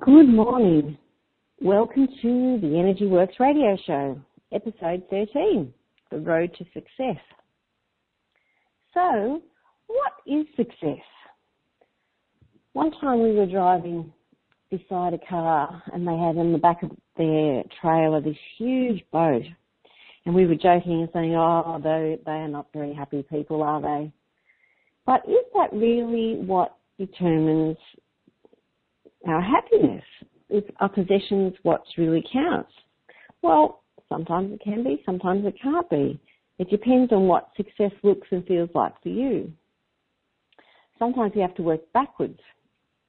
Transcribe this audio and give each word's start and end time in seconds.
Good 0.00 0.30
morning. 0.30 0.96
Welcome 1.60 2.08
to 2.22 2.58
the 2.62 2.78
Energy 2.78 3.04
Works 3.04 3.34
radio 3.38 3.76
show, 3.86 4.18
episode 4.50 5.02
13, 5.10 5.74
The 6.10 6.18
Road 6.18 6.54
to 6.56 6.64
Success. 6.72 7.22
So, 8.94 9.42
what 9.88 10.12
is 10.26 10.46
success? 10.56 11.04
One 12.72 12.92
time 12.92 13.20
we 13.22 13.32
were 13.32 13.44
driving 13.44 14.10
beside 14.70 15.12
a 15.12 15.18
car 15.28 15.82
and 15.92 16.08
they 16.08 16.16
had 16.16 16.36
in 16.36 16.52
the 16.52 16.58
back 16.58 16.82
of 16.82 16.92
their 17.18 17.62
trailer 17.82 18.22
this 18.22 18.38
huge 18.56 19.04
boat. 19.12 19.42
And 20.24 20.34
we 20.34 20.46
were 20.46 20.54
joking 20.54 21.02
and 21.02 21.10
saying, 21.12 21.34
oh, 21.34 21.78
they, 21.82 22.16
they 22.24 22.32
are 22.32 22.48
not 22.48 22.68
very 22.72 22.94
happy 22.94 23.22
people, 23.28 23.62
are 23.62 23.82
they? 23.82 24.10
But 25.04 25.28
is 25.28 25.44
that 25.54 25.74
really 25.74 26.36
what 26.36 26.74
determines 26.98 27.76
our 29.26 29.40
happiness? 29.40 30.04
Is 30.48 30.64
our 30.80 30.88
possessions 30.88 31.54
what 31.62 31.82
really 31.96 32.24
counts? 32.32 32.72
Well, 33.42 33.82
sometimes 34.08 34.52
it 34.52 34.60
can 34.62 34.82
be, 34.82 35.02
sometimes 35.06 35.46
it 35.46 35.54
can't 35.62 35.88
be. 35.88 36.20
It 36.58 36.68
depends 36.68 37.12
on 37.12 37.26
what 37.26 37.50
success 37.56 37.92
looks 38.02 38.28
and 38.30 38.46
feels 38.46 38.70
like 38.74 39.00
for 39.02 39.08
you. 39.08 39.52
Sometimes 40.98 41.32
you 41.34 41.40
have 41.40 41.54
to 41.54 41.62
work 41.62 41.80
backwards. 41.94 42.38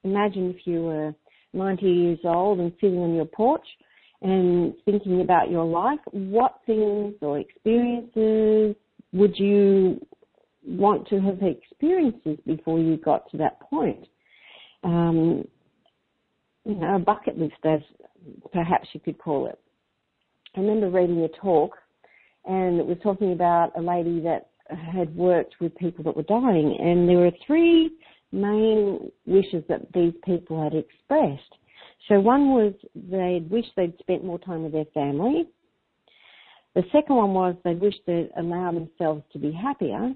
Imagine 0.03 0.51
if 0.51 0.65
you 0.65 0.83
were 0.83 1.13
90 1.53 1.85
years 1.85 2.19
old 2.23 2.59
and 2.59 2.71
sitting 2.79 2.99
on 2.99 3.13
your 3.13 3.25
porch 3.25 3.65
and 4.21 4.73
thinking 4.85 5.21
about 5.21 5.51
your 5.51 5.65
life, 5.65 5.99
what 6.11 6.59
things 6.65 7.15
or 7.21 7.39
experiences 7.39 8.75
would 9.11 9.37
you 9.37 9.99
want 10.65 11.07
to 11.09 11.19
have 11.19 11.39
experienced 11.41 12.45
before 12.45 12.79
you 12.79 12.97
got 12.97 13.29
to 13.31 13.37
that 13.37 13.59
point? 13.59 14.07
Um, 14.83 15.45
you 16.65 16.75
know, 16.75 16.95
a 16.95 16.99
bucket 16.99 17.37
list, 17.37 17.55
as 17.63 17.81
perhaps 18.51 18.87
you 18.93 18.99
could 18.99 19.17
call 19.17 19.47
it. 19.47 19.59
I 20.55 20.59
remember 20.59 20.89
reading 20.89 21.21
a 21.21 21.27
talk, 21.41 21.77
and 22.45 22.79
it 22.79 22.85
was 22.85 22.97
talking 23.01 23.31
about 23.31 23.71
a 23.77 23.81
lady 23.81 24.19
that 24.21 24.49
had 24.69 25.15
worked 25.15 25.55
with 25.59 25.75
people 25.75 26.03
that 26.03 26.15
were 26.15 26.23
dying, 26.23 26.77
and 26.79 27.07
there 27.07 27.17
were 27.17 27.31
three 27.45 27.91
main 28.31 29.11
wishes 29.25 29.63
that 29.67 29.91
these 29.93 30.13
people 30.23 30.61
had 30.61 30.73
expressed. 30.73 31.55
So 32.07 32.19
one 32.19 32.49
was 32.49 32.73
they'd 32.95 33.49
wish 33.49 33.65
they'd 33.75 33.97
spent 33.99 34.23
more 34.23 34.39
time 34.39 34.63
with 34.63 34.71
their 34.71 34.85
family. 34.93 35.47
The 36.73 36.83
second 36.91 37.15
one 37.15 37.33
was 37.33 37.55
they 37.63 37.73
wished 37.73 37.99
they'd 38.07 38.29
allow 38.37 38.71
themselves 38.71 39.23
to 39.33 39.39
be 39.39 39.51
happier. 39.51 40.13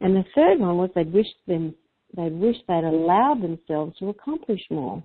And 0.00 0.14
the 0.14 0.24
third 0.34 0.60
one 0.60 0.76
was 0.76 0.90
they'd 0.94 1.12
wish 1.12 1.26
them 1.46 1.74
they'd 2.16 2.32
wish 2.32 2.56
they'd 2.66 2.84
allowed 2.84 3.42
themselves 3.42 3.96
to 3.98 4.08
accomplish 4.08 4.60
more. 4.70 5.02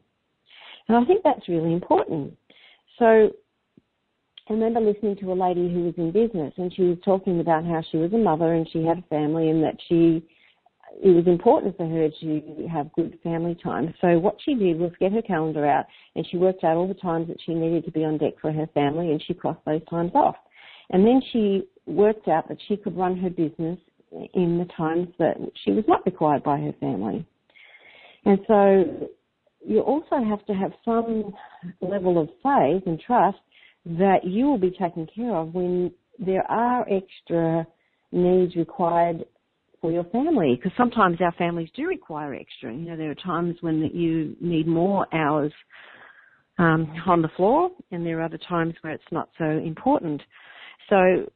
And 0.87 0.97
I 0.97 1.05
think 1.05 1.23
that's 1.23 1.47
really 1.47 1.73
important. 1.73 2.37
So 2.99 3.31
I 4.49 4.53
remember 4.53 4.81
listening 4.81 5.15
to 5.17 5.31
a 5.31 5.33
lady 5.33 5.73
who 5.73 5.85
was 5.85 5.93
in 5.97 6.11
business 6.11 6.53
and 6.57 6.73
she 6.73 6.83
was 6.83 6.97
talking 7.05 7.39
about 7.39 7.65
how 7.65 7.81
she 7.91 7.97
was 7.97 8.11
a 8.13 8.17
mother 8.17 8.53
and 8.53 8.67
she 8.71 8.83
had 8.83 8.99
a 8.99 9.03
family 9.03 9.49
and 9.49 9.63
that 9.63 9.77
she 9.87 10.25
it 11.01 11.09
was 11.09 11.25
important 11.25 11.75
for 11.75 11.87
her 11.87 12.09
to 12.21 12.67
have 12.71 12.93
good 12.93 13.17
family 13.23 13.55
time. 13.63 13.93
So 13.99 14.19
what 14.19 14.35
she 14.43 14.53
did 14.53 14.77
was 14.77 14.91
get 14.99 15.11
her 15.11 15.23
calendar 15.23 15.65
out 15.65 15.85
and 16.15 16.27
she 16.29 16.37
worked 16.37 16.63
out 16.63 16.77
all 16.77 16.87
the 16.87 16.93
times 16.93 17.29
that 17.29 17.37
she 17.43 17.53
needed 17.55 17.85
to 17.85 17.91
be 17.91 18.03
on 18.03 18.17
deck 18.17 18.33
for 18.39 18.51
her 18.51 18.67
family 18.73 19.11
and 19.11 19.23
she 19.25 19.33
crossed 19.33 19.65
those 19.65 19.81
times 19.89 20.11
off. 20.13 20.35
And 20.91 21.05
then 21.05 21.21
she 21.31 21.67
worked 21.87 22.27
out 22.27 22.47
that 22.49 22.59
she 22.67 22.77
could 22.77 22.95
run 22.95 23.17
her 23.17 23.29
business 23.29 23.79
in 24.33 24.59
the 24.59 24.71
times 24.77 25.07
that 25.17 25.37
she 25.63 25.71
was 25.71 25.83
not 25.87 26.05
required 26.05 26.43
by 26.43 26.59
her 26.59 26.73
family. 26.79 27.25
And 28.25 28.39
so 28.47 29.09
you 29.65 29.79
also 29.79 30.23
have 30.23 30.45
to 30.45 30.53
have 30.53 30.71
some 30.83 31.33
level 31.81 32.21
of 32.21 32.29
faith 32.41 32.83
and 32.85 32.99
trust 32.99 33.37
that 33.85 34.23
you 34.23 34.45
will 34.45 34.57
be 34.57 34.71
taken 34.71 35.07
care 35.13 35.35
of 35.35 35.53
when 35.53 35.91
there 36.19 36.49
are 36.49 36.85
extra 36.89 37.65
needs 38.11 38.55
required 38.55 39.25
for 39.81 39.91
your 39.91 40.05
family 40.05 40.55
because 40.55 40.71
sometimes 40.77 41.17
our 41.21 41.33
families 41.33 41.69
do 41.75 41.85
require 41.87 42.33
extra. 42.33 42.73
You 42.73 42.91
know, 42.91 42.97
there 42.97 43.11
are 43.11 43.15
times 43.15 43.57
when 43.61 43.81
you 43.93 44.35
need 44.39 44.67
more 44.67 45.05
hours 45.13 45.51
um, 46.57 46.93
on 47.05 47.21
the 47.21 47.29
floor, 47.35 47.69
and 47.91 48.05
there 48.05 48.19
are 48.19 48.23
other 48.23 48.39
times 48.47 48.75
where 48.81 48.93
it's 48.93 49.03
not 49.11 49.29
so 49.37 49.45
important. 49.45 50.21
So, 50.89 51.29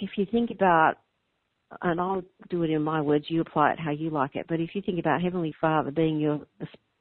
if 0.00 0.10
you 0.16 0.26
think 0.30 0.50
about, 0.50 0.94
and 1.82 2.00
I'll 2.00 2.22
do 2.50 2.62
it 2.62 2.70
in 2.70 2.82
my 2.82 3.00
words, 3.00 3.26
you 3.28 3.40
apply 3.40 3.72
it 3.72 3.80
how 3.80 3.90
you 3.90 4.10
like 4.10 4.36
it. 4.36 4.46
But 4.48 4.60
if 4.60 4.70
you 4.74 4.82
think 4.82 4.98
about 4.98 5.22
Heavenly 5.22 5.54
Father 5.60 5.90
being 5.90 6.20
your 6.20 6.40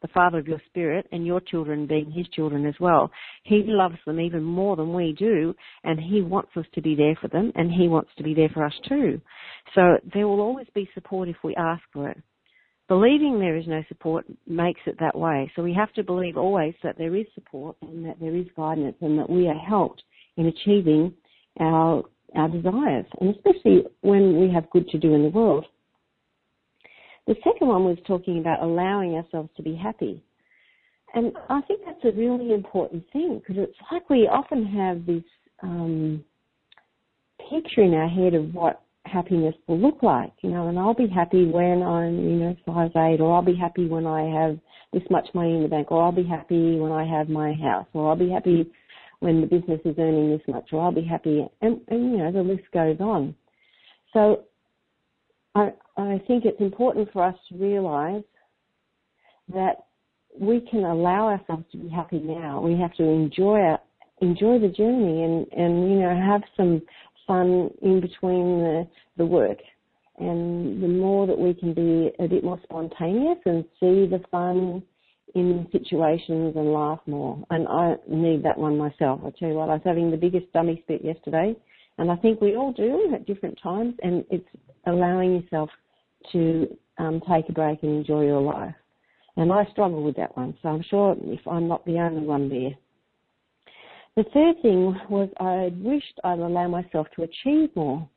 the 0.02 0.08
Father 0.10 0.40
of 0.40 0.48
your 0.48 0.62
spirit 0.68 1.08
and 1.12 1.26
your 1.26 1.40
children 1.40 1.88
being 1.88 2.12
His 2.12 2.28
children 2.30 2.66
as 2.66 2.76
well. 2.80 3.12
He 3.44 3.64
loves 3.66 3.98
them 4.06 4.20
even 4.20 4.44
more 4.44 4.76
than 4.76 4.94
we 4.94 5.14
do 5.18 5.54
and 5.84 6.00
He 6.00 6.22
wants 6.22 6.52
us 6.56 6.66
to 6.76 6.82
be 6.82 6.96
there 6.96 7.18
for 7.22 7.28
them 7.28 7.52
and 7.56 7.72
He 7.72 7.88
wants 7.88 8.12
to 8.18 8.24
be 8.24 8.34
there 8.34 8.50
for 8.50 8.66
us 8.66 8.74
too. 8.88 9.22
So 9.76 9.98
there 10.14 10.28
will 10.28 10.42
always 10.42 10.68
be 10.74 10.90
support 10.94 11.30
if 11.30 11.38
we 11.44 11.56
ask 11.56 11.84
for 11.94 12.10
it. 12.10 12.22
Believing 12.88 13.40
there 13.40 13.56
is 13.56 13.68
no 13.68 13.84
support 13.88 14.26
makes 14.48 14.82
it 14.88 15.00
that 15.00 15.16
way. 15.16 15.52
So 15.56 15.62
we 15.62 15.74
have 15.76 15.94
to 15.94 16.04
believe 16.04 16.38
always 16.38 16.74
that 16.82 16.98
there 16.98 17.16
is 17.16 17.28
support 17.36 17.76
and 17.82 18.04
that 18.06 18.20
there 18.20 18.36
is 18.36 18.48
guidance 18.58 18.96
and 19.02 19.20
that 19.20 19.30
we 19.30 19.48
are 19.48 19.60
helped 19.60 20.02
in 20.38 20.48
achieving 20.48 21.14
our 21.60 22.04
our 22.36 22.48
desires, 22.48 23.06
and 23.20 23.36
especially 23.36 23.84
when 24.02 24.40
we 24.40 24.54
have 24.54 24.70
good 24.70 24.88
to 24.90 25.00
do 25.00 25.14
in 25.14 25.24
the 25.24 25.30
world. 25.30 25.66
The 27.30 27.36
second 27.44 27.68
one 27.68 27.86
was 27.86 28.00
talking 28.08 28.40
about 28.40 28.64
allowing 28.64 29.14
ourselves 29.14 29.52
to 29.56 29.62
be 29.62 29.76
happy. 29.76 30.24
And 31.14 31.32
I 31.48 31.62
think 31.62 31.82
that's 31.86 32.04
a 32.04 32.18
really 32.18 32.56
important 32.56 33.06
thing 33.14 33.40
because 33.40 33.64
it's 33.64 33.78
like 33.92 34.10
we 34.10 34.28
often 34.28 34.66
have 34.66 35.06
this 35.06 35.24
um, 35.62 36.24
picture 37.52 37.84
in 37.84 37.94
our 37.94 38.10
head 38.10 38.34
of 38.34 38.52
what 38.56 38.82
happiness 39.06 39.54
will 39.68 39.78
look 39.78 40.02
like, 40.02 40.34
you 40.42 40.50
know, 40.50 40.70
and 40.70 40.80
I'll 40.80 40.96
be 40.96 41.08
happy 41.08 41.46
when 41.46 41.84
I'm, 41.84 42.16
you 42.18 42.36
know, 42.38 42.56
size 42.66 42.90
eight, 42.96 43.22
or 43.22 43.36
I'll 43.36 43.44
be 43.44 43.56
happy 43.56 43.88
when 43.88 44.08
I 44.08 44.24
have 44.24 44.58
this 44.92 45.04
much 45.12 45.28
money 45.36 45.54
in 45.56 45.62
the 45.62 45.70
bank, 45.70 45.92
or 45.92 46.02
I'll 46.02 46.12
be 46.12 46.24
happy 46.24 46.80
when 46.80 46.92
I 46.92 47.06
have 47.06 47.30
my 47.30 47.54
house, 47.54 47.86
or 47.94 48.10
I'll 48.10 48.16
be 48.16 48.32
happy 48.32 48.72
when 49.20 49.42
the 49.42 49.48
business 49.48 49.82
is 49.86 49.96
earning 50.00 50.32
this 50.32 50.42
much, 50.48 50.70
or 50.72 50.82
I'll 50.82 50.92
be 50.92 51.06
happy, 51.06 51.46
and, 51.62 51.80
and 51.90 52.12
you 52.12 52.18
know, 52.18 52.32
the 52.32 52.42
list 52.42 52.64
goes 52.74 52.98
on. 53.00 53.36
So 54.14 54.46
I, 55.54 55.74
I 56.00 56.22
think 56.28 56.46
it's 56.46 56.60
important 56.62 57.12
for 57.12 57.24
us 57.24 57.36
to 57.50 57.58
realize 57.58 58.24
that 59.54 59.86
we 60.40 60.62
can 60.62 60.84
allow 60.84 61.28
ourselves 61.28 61.66
to 61.72 61.78
be 61.78 61.90
happy 61.90 62.20
now. 62.20 62.62
We 62.62 62.80
have 62.80 62.94
to 62.96 63.04
enjoy 63.04 63.60
our, 63.60 63.80
enjoy 64.22 64.60
the 64.60 64.70
journey 64.70 65.24
and, 65.24 65.48
and, 65.52 65.90
you 65.90 66.00
know, 66.00 66.16
have 66.16 66.42
some 66.56 66.82
fun 67.28 67.70
in 67.82 68.00
between 68.00 68.60
the, 68.60 68.88
the 69.18 69.26
work. 69.26 69.58
And 70.20 70.84
the 70.84 70.88
more 70.88 71.28
that 71.28 71.38
we 71.38 71.54
can 71.54 71.74
be 71.74 72.12
a 72.24 72.28
bit 72.28 72.44
more 72.44 72.60
spontaneous 72.64 73.38
and 73.46 73.64
see 73.80 74.06
the 74.06 74.22
fun 74.30 74.84
in 75.36 75.68
situations 75.72 76.56
and 76.56 76.74
laugh 76.74 77.00
more. 77.08 77.42
And 77.50 77.68
I 77.68 77.96
need 78.08 78.44
that 78.44 78.58
one 78.58 78.78
myself. 78.78 79.22
I 79.26 79.32
tell 79.38 79.50
you 79.50 79.56
what, 79.56 79.70
I 79.70 79.74
was 79.74 79.82
having 79.86 80.12
the 80.12 80.18
biggest 80.18 80.52
dummy 80.54 80.82
spit 80.84 81.04
yesterday. 81.04 81.56
And 81.98 82.12
I 82.12 82.16
think 82.18 82.42
we 82.42 82.56
all 82.56 82.74
do 82.74 83.12
at 83.14 83.26
different 83.26 83.60
times. 83.62 83.96
And 84.02 84.26
it's 84.30 84.48
allowing 84.86 85.42
yourself 85.42 85.70
to 86.32 86.78
um, 86.98 87.22
take 87.30 87.50
a 87.50 87.54
break 87.54 87.84
and 87.84 87.98
enjoy 87.98 88.26
your 88.26 88.42
life. 88.42 88.76
And 89.38 89.52
I 89.54 89.66
struggle 89.72 90.04
with 90.04 90.16
that 90.18 90.36
one, 90.36 90.58
so 90.62 90.70
I'm 90.70 90.84
sure 90.90 91.16
if 91.22 91.48
I'm 91.48 91.68
not 91.68 91.86
the 91.86 91.98
only 92.00 92.26
one 92.26 92.50
there. 92.50 92.76
The 94.16 94.30
third 94.34 94.62
thing 94.62 95.00
was 95.10 95.30
I 95.40 95.72
wished 95.82 96.20
I'd 96.24 96.40
allow 96.40 96.68
myself 96.68 97.08
to 97.16 97.24
achieve 97.24 97.70
more. 97.76 98.08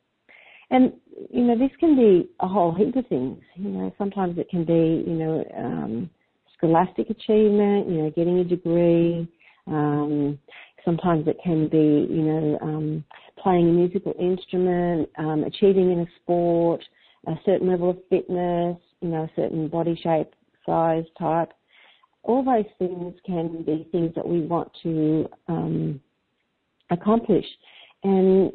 And, 0.69 0.93
you 1.29 1.43
know, 1.43 1.57
this 1.57 1.71
can 1.79 1.95
be 1.95 2.29
a 2.39 2.47
whole 2.47 2.73
heap 2.73 2.95
of 2.95 3.07
things. 3.07 3.39
You 3.55 3.69
know, 3.69 3.93
sometimes 3.97 4.37
it 4.37 4.49
can 4.49 4.65
be, 4.65 5.03
you 5.07 5.15
know, 5.15 5.45
um, 5.55 6.09
scholastic 6.57 7.09
achievement, 7.09 7.87
you 7.89 8.01
know, 8.01 8.09
getting 8.09 8.39
a 8.39 8.43
degree. 8.43 9.27
Um, 9.67 10.39
sometimes 10.83 11.27
it 11.27 11.37
can 11.43 11.67
be, 11.67 12.07
you 12.11 12.23
know, 12.23 12.59
um, 12.61 13.05
playing 13.37 13.69
a 13.69 13.71
musical 13.71 14.13
instrument, 14.19 15.09
um, 15.17 15.43
achieving 15.43 15.91
in 15.91 15.99
a 15.99 16.07
sport, 16.21 16.83
a 17.27 17.33
certain 17.45 17.69
level 17.69 17.89
of 17.91 17.97
fitness, 18.09 18.77
you 19.01 19.09
know, 19.09 19.23
a 19.23 19.31
certain 19.35 19.67
body 19.67 19.99
shape, 20.01 20.33
size, 20.65 21.05
type. 21.17 21.51
All 22.23 22.43
those 22.43 22.65
things 22.79 23.15
can 23.25 23.63
be 23.63 23.87
things 23.91 24.13
that 24.15 24.27
we 24.27 24.41
want 24.41 24.71
to 24.83 25.29
um, 25.47 26.01
accomplish. 26.89 27.45
And 28.03 28.51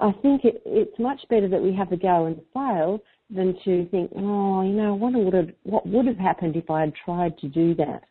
I 0.00 0.12
think 0.22 0.44
it, 0.44 0.62
it's 0.64 0.98
much 0.98 1.20
better 1.28 1.48
that 1.48 1.62
we 1.62 1.74
have 1.74 1.92
a 1.92 1.96
go 1.96 2.26
and 2.26 2.40
fail 2.52 3.00
than 3.30 3.54
to 3.64 3.88
think, 3.90 4.10
oh, 4.16 4.62
you 4.62 4.72
know, 4.72 4.88
I 4.88 4.96
wonder 4.96 5.18
what, 5.18 5.56
what 5.64 5.86
would 5.86 6.06
have 6.06 6.16
happened 6.16 6.56
if 6.56 6.70
I 6.70 6.80
had 6.80 6.92
tried 7.04 7.38
to 7.38 7.48
do 7.48 7.74
that. 7.76 8.02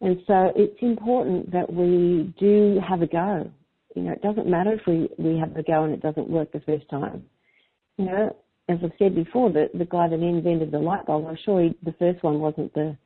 And 0.00 0.18
so 0.26 0.52
it's 0.56 0.76
important 0.82 1.52
that 1.52 1.72
we 1.72 2.34
do 2.38 2.80
have 2.86 3.02
a 3.02 3.06
go. 3.06 3.50
You 3.94 4.02
know, 4.02 4.12
it 4.12 4.22
doesn't 4.22 4.48
matter 4.48 4.72
if 4.72 4.80
we, 4.86 5.08
we 5.18 5.38
have 5.38 5.56
a 5.56 5.62
go 5.62 5.84
and 5.84 5.92
it 5.92 6.02
doesn't 6.02 6.28
work 6.28 6.52
the 6.52 6.60
first 6.60 6.88
time. 6.88 7.24
You 7.98 8.06
know, 8.06 8.36
as 8.72 8.78
I've 8.82 8.92
said 8.98 9.14
before, 9.14 9.50
the, 9.50 9.68
the 9.74 9.84
guy 9.84 10.08
that 10.08 10.20
invented 10.20 10.70
the 10.70 10.78
light 10.78 11.06
bulb, 11.06 11.26
I'm 11.26 11.38
sure 11.44 11.62
he, 11.62 11.76
the 11.82 11.94
first 11.98 12.22
one 12.22 12.40
wasn't 12.40 12.72
the 12.74 12.96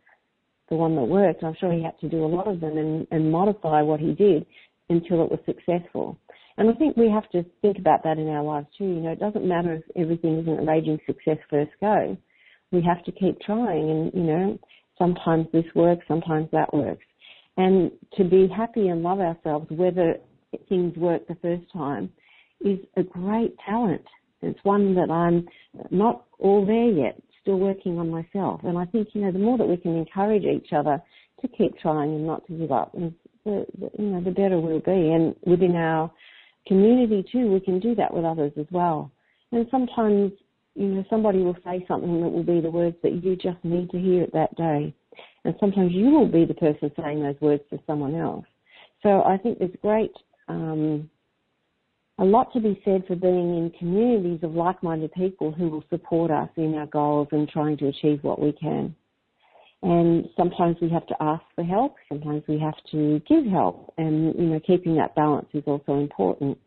the 0.69 0.75
one 0.75 0.97
that 0.97 1.05
worked. 1.05 1.45
I'm 1.45 1.55
sure 1.61 1.73
he 1.73 1.83
had 1.83 1.99
to 2.01 2.09
do 2.09 2.25
a 2.25 2.27
lot 2.27 2.49
of 2.49 2.61
them 2.61 2.77
and, 2.77 3.07
and 3.13 3.31
modify 3.31 3.83
what 3.83 4.01
he 4.01 4.13
did 4.15 4.45
until 4.89 5.23
it 5.23 5.31
was 5.31 5.39
successful. 5.47 6.19
And 6.59 6.71
I 6.71 6.73
think 6.73 6.97
we 6.97 7.11
have 7.11 7.29
to 7.31 7.45
think 7.63 7.79
about 7.79 8.03
that 8.05 8.19
in 8.19 8.29
our 8.29 8.43
lives 8.43 8.67
too. 8.77 8.85
You 8.85 9.01
know, 9.01 9.13
it 9.13 9.21
doesn't 9.21 9.47
matter 9.47 9.75
if 9.75 9.83
everything 9.97 10.39
isn't 10.41 10.59
a 10.59 10.65
raging 10.65 10.99
success 11.07 11.39
first 11.51 11.71
go. 11.81 12.17
We 12.73 12.83
have 12.83 13.05
to 13.05 13.13
keep 13.13 13.41
trying 13.41 13.91
and, 13.91 14.13
you 14.15 14.23
know, 14.23 14.59
sometimes 14.99 15.47
this 15.53 15.65
works, 15.75 16.05
sometimes 16.09 16.49
that 16.53 16.73
works. 16.73 17.05
And 17.57 17.91
to 18.17 18.25
be 18.25 18.49
happy 18.55 18.89
and 18.89 19.03
love 19.03 19.21
ourselves, 19.21 19.67
whether 19.71 20.17
things 20.69 20.97
work 20.97 21.27
the 21.29 21.37
first 21.37 21.71
time, 21.73 22.11
is 22.61 22.79
a 22.97 23.03
great 23.03 23.55
talent. 23.65 24.05
It's 24.47 24.65
one 24.65 24.95
that 24.95 25.11
I'm 25.11 25.47
not 25.91 26.25
all 26.39 26.65
there 26.65 26.91
yet, 26.91 27.21
still 27.43 27.59
working 27.59 27.99
on 27.99 28.11
myself. 28.11 28.61
And 28.65 28.79
I 28.79 28.85
think, 28.87 29.09
you 29.13 29.23
know, 29.23 29.33
the 29.33 29.39
more 29.39 29.59
that 29.59 29.69
we 29.69 29.77
can 29.77 29.97
encourage 29.97 30.45
each 30.45 30.73
other 30.73 31.03
to 31.41 31.49
keep 31.49 31.79
trying 31.79 32.11
and 32.15 32.27
not 32.27 32.47
to 32.47 32.53
give 32.53 32.73
up, 32.73 32.93
the, 32.93 33.13
the, 33.45 33.91
you 33.99 34.07
know, 34.07 34.23
the 34.23 34.31
better 34.31 34.59
we'll 34.59 34.81
be. 34.81 35.11
And 35.13 35.35
within 35.47 35.77
our 35.77 36.11
community 36.67 37.25
too, 37.31 37.53
we 37.53 37.61
can 37.61 37.79
do 37.81 37.95
that 37.95 38.13
with 38.13 38.25
others 38.25 38.53
as 38.59 38.67
well. 38.71 39.11
And 39.53 39.67
sometimes, 39.71 40.33
you 40.75 40.87
know, 40.89 41.05
somebody 41.09 41.39
will 41.39 41.57
say 41.65 41.85
something 41.87 42.21
that 42.21 42.29
will 42.29 42.43
be 42.43 42.61
the 42.61 42.71
words 42.71 42.97
that 43.03 43.23
you 43.25 43.37
just 43.37 43.63
need 43.65 43.91
to 43.91 43.99
hear 43.99 44.23
it 44.23 44.33
that 44.33 44.55
day. 44.57 44.95
And 45.45 45.55
sometimes 45.61 45.93
you 45.93 46.07
will 46.11 46.27
be 46.27 46.45
the 46.45 46.55
person 46.55 46.91
saying 47.01 47.23
those 47.23 47.41
words 47.41 47.63
to 47.71 47.79
someone 47.87 48.15
else. 48.15 48.45
So 49.03 49.23
I 49.23 49.39
think 49.39 49.59
there's 49.59 49.71
great, 49.81 50.13
um, 50.49 51.09
a 52.19 52.25
lot 52.25 52.53
to 52.55 52.61
be 52.61 52.81
said 52.85 53.05
for 53.07 53.15
being 53.15 53.57
in 53.57 53.73
communities 53.79 54.41
of 54.43 54.55
like-minded 54.55 55.13
people 55.13 55.53
who 55.53 55.69
will 55.69 55.85
support 55.91 56.31
us 56.31 56.49
in 56.57 56.75
our 56.75 56.87
goals 56.87 57.29
and 57.33 57.49
trying 57.49 57.77
to 57.77 57.89
achieve 57.89 58.21
what 58.23 58.41
we 58.41 58.53
can. 58.53 58.95
And 59.83 60.29
sometimes 60.37 60.77
we 60.81 60.89
have 60.89 61.07
to 61.09 61.15
ask 61.21 61.43
for 61.55 61.63
help, 61.63 61.97
sometimes 62.09 62.43
we 62.49 62.59
have 62.59 62.75
to 62.93 63.21
give 63.29 63.45
help, 63.45 63.93
and 63.99 64.35
you 64.35 64.47
know, 64.47 64.61
keeping 64.67 64.97
that 64.97 65.15
balance 65.15 65.49
is 65.53 65.63
also 65.67 65.99
important. 65.99 66.59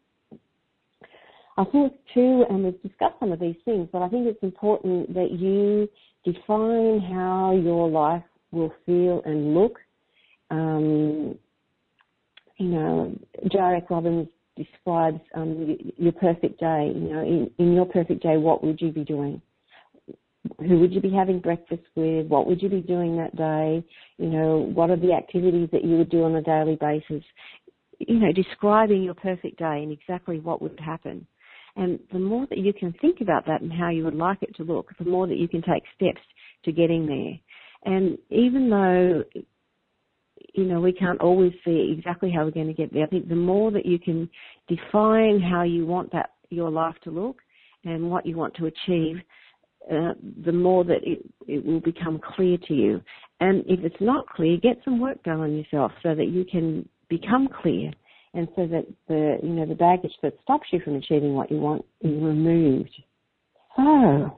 I 1.58 1.66
think 1.66 1.94
too, 2.14 2.46
and 2.50 2.64
we've 2.64 2.82
discussed 2.82 3.16
some 3.20 3.32
of 3.32 3.40
these 3.40 3.58
things, 3.66 3.90
but 3.92 4.02
I 4.02 4.08
think 4.08 4.28
it's 4.28 4.44
important 4.44 5.14
that 5.16 5.32
you 5.32 5.90
define 6.24 7.02
how 7.02 7.60
your 7.62 7.90
life 7.90 8.24
will 8.52 8.74
feel 8.86 9.22
and 9.26 9.54
look. 9.56 9.80
Um, 10.52 11.38
you 12.58 12.68
know, 12.68 13.18
Jairek 13.48 13.90
Robbins 13.90 14.30
describes 14.60 15.22
um, 15.36 15.78
your 15.98 16.12
perfect 16.12 16.60
day. 16.60 16.92
You 16.94 17.10
know, 17.14 17.22
in, 17.22 17.52
in 17.58 17.74
your 17.74 17.86
perfect 17.86 18.22
day, 18.22 18.38
what 18.38 18.64
would 18.64 18.80
you 18.80 18.92
be 18.92 19.04
doing? 19.04 19.42
Who 20.60 20.80
would 20.80 20.94
you 20.94 21.02
be 21.02 21.12
having 21.12 21.40
breakfast 21.40 21.84
with? 21.96 22.28
What 22.28 22.48
would 22.48 22.62
you 22.62 22.70
be 22.70 22.82
doing 22.82 23.18
that 23.18 23.36
day? 23.36 23.84
You 24.18 24.28
know, 24.28 24.58
what 24.74 24.90
are 24.90 24.98
the 24.98 25.14
activities 25.14 25.70
that 25.72 25.84
you 25.84 25.98
would 25.98 26.10
do 26.10 26.24
on 26.24 26.36
a 26.36 26.42
daily 26.42 26.78
basis? 26.80 27.24
You 28.00 28.20
know, 28.20 28.32
describing 28.32 29.04
your 29.04 29.16
perfect 29.16 29.60
day 29.60 29.84
and 29.84 29.92
exactly 29.92 30.40
what 30.40 30.62
would 30.62 30.80
happen. 30.80 31.26
And 31.76 32.00
the 32.12 32.20
more 32.20 32.46
that 32.50 32.58
you 32.58 32.74
can 32.74 32.94
think 33.02 33.22
about 33.22 33.46
that 33.48 33.62
and 33.62 33.72
how 33.72 33.90
you 33.90 34.04
would 34.06 34.16
like 34.16 34.42
it 34.42 34.56
to 34.56 34.64
look, 34.64 34.92
the 34.98 35.06
more 35.06 35.28
that 35.28 35.38
you 35.38 35.48
can 35.48 35.62
take 35.62 35.84
steps 35.96 36.22
to 36.66 36.72
getting 36.72 37.06
there. 37.06 37.94
And 37.94 38.18
even 38.30 38.70
though, 38.70 39.24
you 40.54 40.66
know, 40.66 40.80
we 40.80 40.92
can't 40.92 41.22
always 41.22 41.54
see 41.66 41.96
exactly 41.98 42.32
how 42.32 42.44
we're 42.44 42.52
going 42.52 42.68
to 42.68 42.74
get 42.74 42.94
there, 42.94 43.04
I 43.04 43.08
think 43.08 43.30
the 43.30 43.36
more 43.36 43.72
that 43.72 43.86
you 43.86 44.00
can 44.00 44.30
define 44.68 45.40
how 45.40 45.64
you 45.64 45.86
want 45.86 46.12
that, 46.12 46.32
your 46.50 46.70
life 46.70 46.96
to 47.04 47.12
look 47.12 47.38
and 47.86 48.10
what 48.10 48.26
you 48.26 48.36
want 48.36 48.56
to 48.56 48.66
achieve, 48.66 49.18
uh, 49.92 50.14
the 50.46 50.52
more 50.52 50.84
that 50.84 51.00
it, 51.04 51.24
it 51.48 51.66
will 51.66 51.80
become 51.80 52.20
clear 52.36 52.58
to 52.68 52.74
you. 52.74 53.02
And 53.40 53.64
if 53.68 53.84
it's 53.84 54.02
not 54.02 54.28
clear, 54.28 54.58
get 54.58 54.78
some 54.84 55.00
work 55.00 55.24
done 55.24 55.40
on 55.40 55.56
yourself 55.56 55.92
so 56.04 56.14
that 56.16 56.28
you 56.28 56.46
can 56.46 56.88
become 57.10 57.48
clear 57.62 57.92
and 58.34 58.48
so 58.56 58.68
that 58.68 58.86
the, 59.08 59.38
you 59.42 59.50
know, 59.50 59.66
the 59.66 59.76
baggage 59.76 60.14
that 60.22 60.34
stops 60.44 60.68
you 60.72 60.80
from 60.82 60.96
achieving 60.96 61.34
what 61.34 61.50
you 61.50 61.58
want 61.58 61.84
is 62.02 62.12
removed. 62.12 62.92
So, 63.76 64.38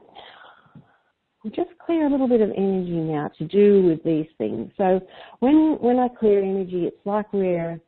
just 1.50 1.70
clear 1.84 2.06
a 2.06 2.10
little 2.10 2.28
bit 2.28 2.40
of 2.40 2.50
energy 2.56 2.92
now 2.92 3.30
to 3.38 3.44
do 3.44 3.82
with 3.82 4.02
these 4.04 4.26
things. 4.38 4.70
So 4.76 5.00
when 5.40 5.76
when 5.80 5.98
I 5.98 6.08
clear 6.08 6.40
energy, 6.40 6.84
it's 6.84 7.04
like 7.04 7.32
we're 7.32 7.80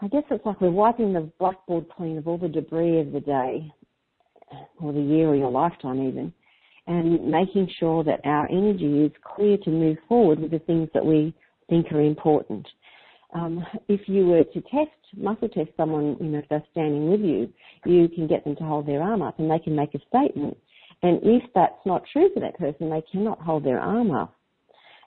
I 0.00 0.08
guess 0.08 0.22
it's 0.30 0.44
like 0.44 0.60
we're 0.60 0.70
wiping 0.70 1.12
the 1.12 1.30
blackboard 1.38 1.86
clean 1.88 2.18
of 2.18 2.28
all 2.28 2.38
the 2.38 2.48
debris 2.48 3.00
of 3.00 3.12
the 3.12 3.20
day, 3.20 3.72
or 4.80 4.92
the 4.92 5.00
year, 5.00 5.28
or 5.28 5.34
your 5.34 5.50
lifetime 5.50 6.06
even, 6.06 6.32
and 6.86 7.26
making 7.28 7.68
sure 7.80 8.04
that 8.04 8.20
our 8.24 8.48
energy 8.50 9.04
is 9.04 9.12
clear 9.24 9.56
to 9.58 9.70
move 9.70 9.96
forward 10.06 10.38
with 10.38 10.50
the 10.50 10.58
things 10.60 10.88
that 10.92 11.04
we 11.04 11.34
think 11.68 11.90
are 11.92 12.02
important. 12.02 12.66
Um, 13.34 13.64
if 13.88 14.02
you 14.06 14.26
were 14.26 14.44
to 14.44 14.60
test, 14.62 14.90
muscle 15.16 15.48
test 15.48 15.70
someone, 15.76 16.16
you 16.20 16.26
know, 16.26 16.38
if 16.38 16.48
they're 16.48 16.62
standing 16.70 17.10
with 17.10 17.20
you, 17.20 17.52
you 17.84 18.08
can 18.08 18.26
get 18.26 18.44
them 18.44 18.54
to 18.56 18.64
hold 18.64 18.86
their 18.86 19.02
arm 19.02 19.22
up 19.22 19.38
and 19.38 19.50
they 19.50 19.58
can 19.58 19.74
make 19.74 19.94
a 19.94 19.98
statement 20.08 20.56
and 21.02 21.20
if 21.22 21.42
that's 21.54 21.84
not 21.84 22.02
true 22.12 22.30
for 22.32 22.40
that 22.40 22.58
person, 22.58 22.90
they 22.90 23.02
cannot 23.12 23.40
hold 23.40 23.64
their 23.64 23.80
arm 23.80 24.10
up. 24.10 24.34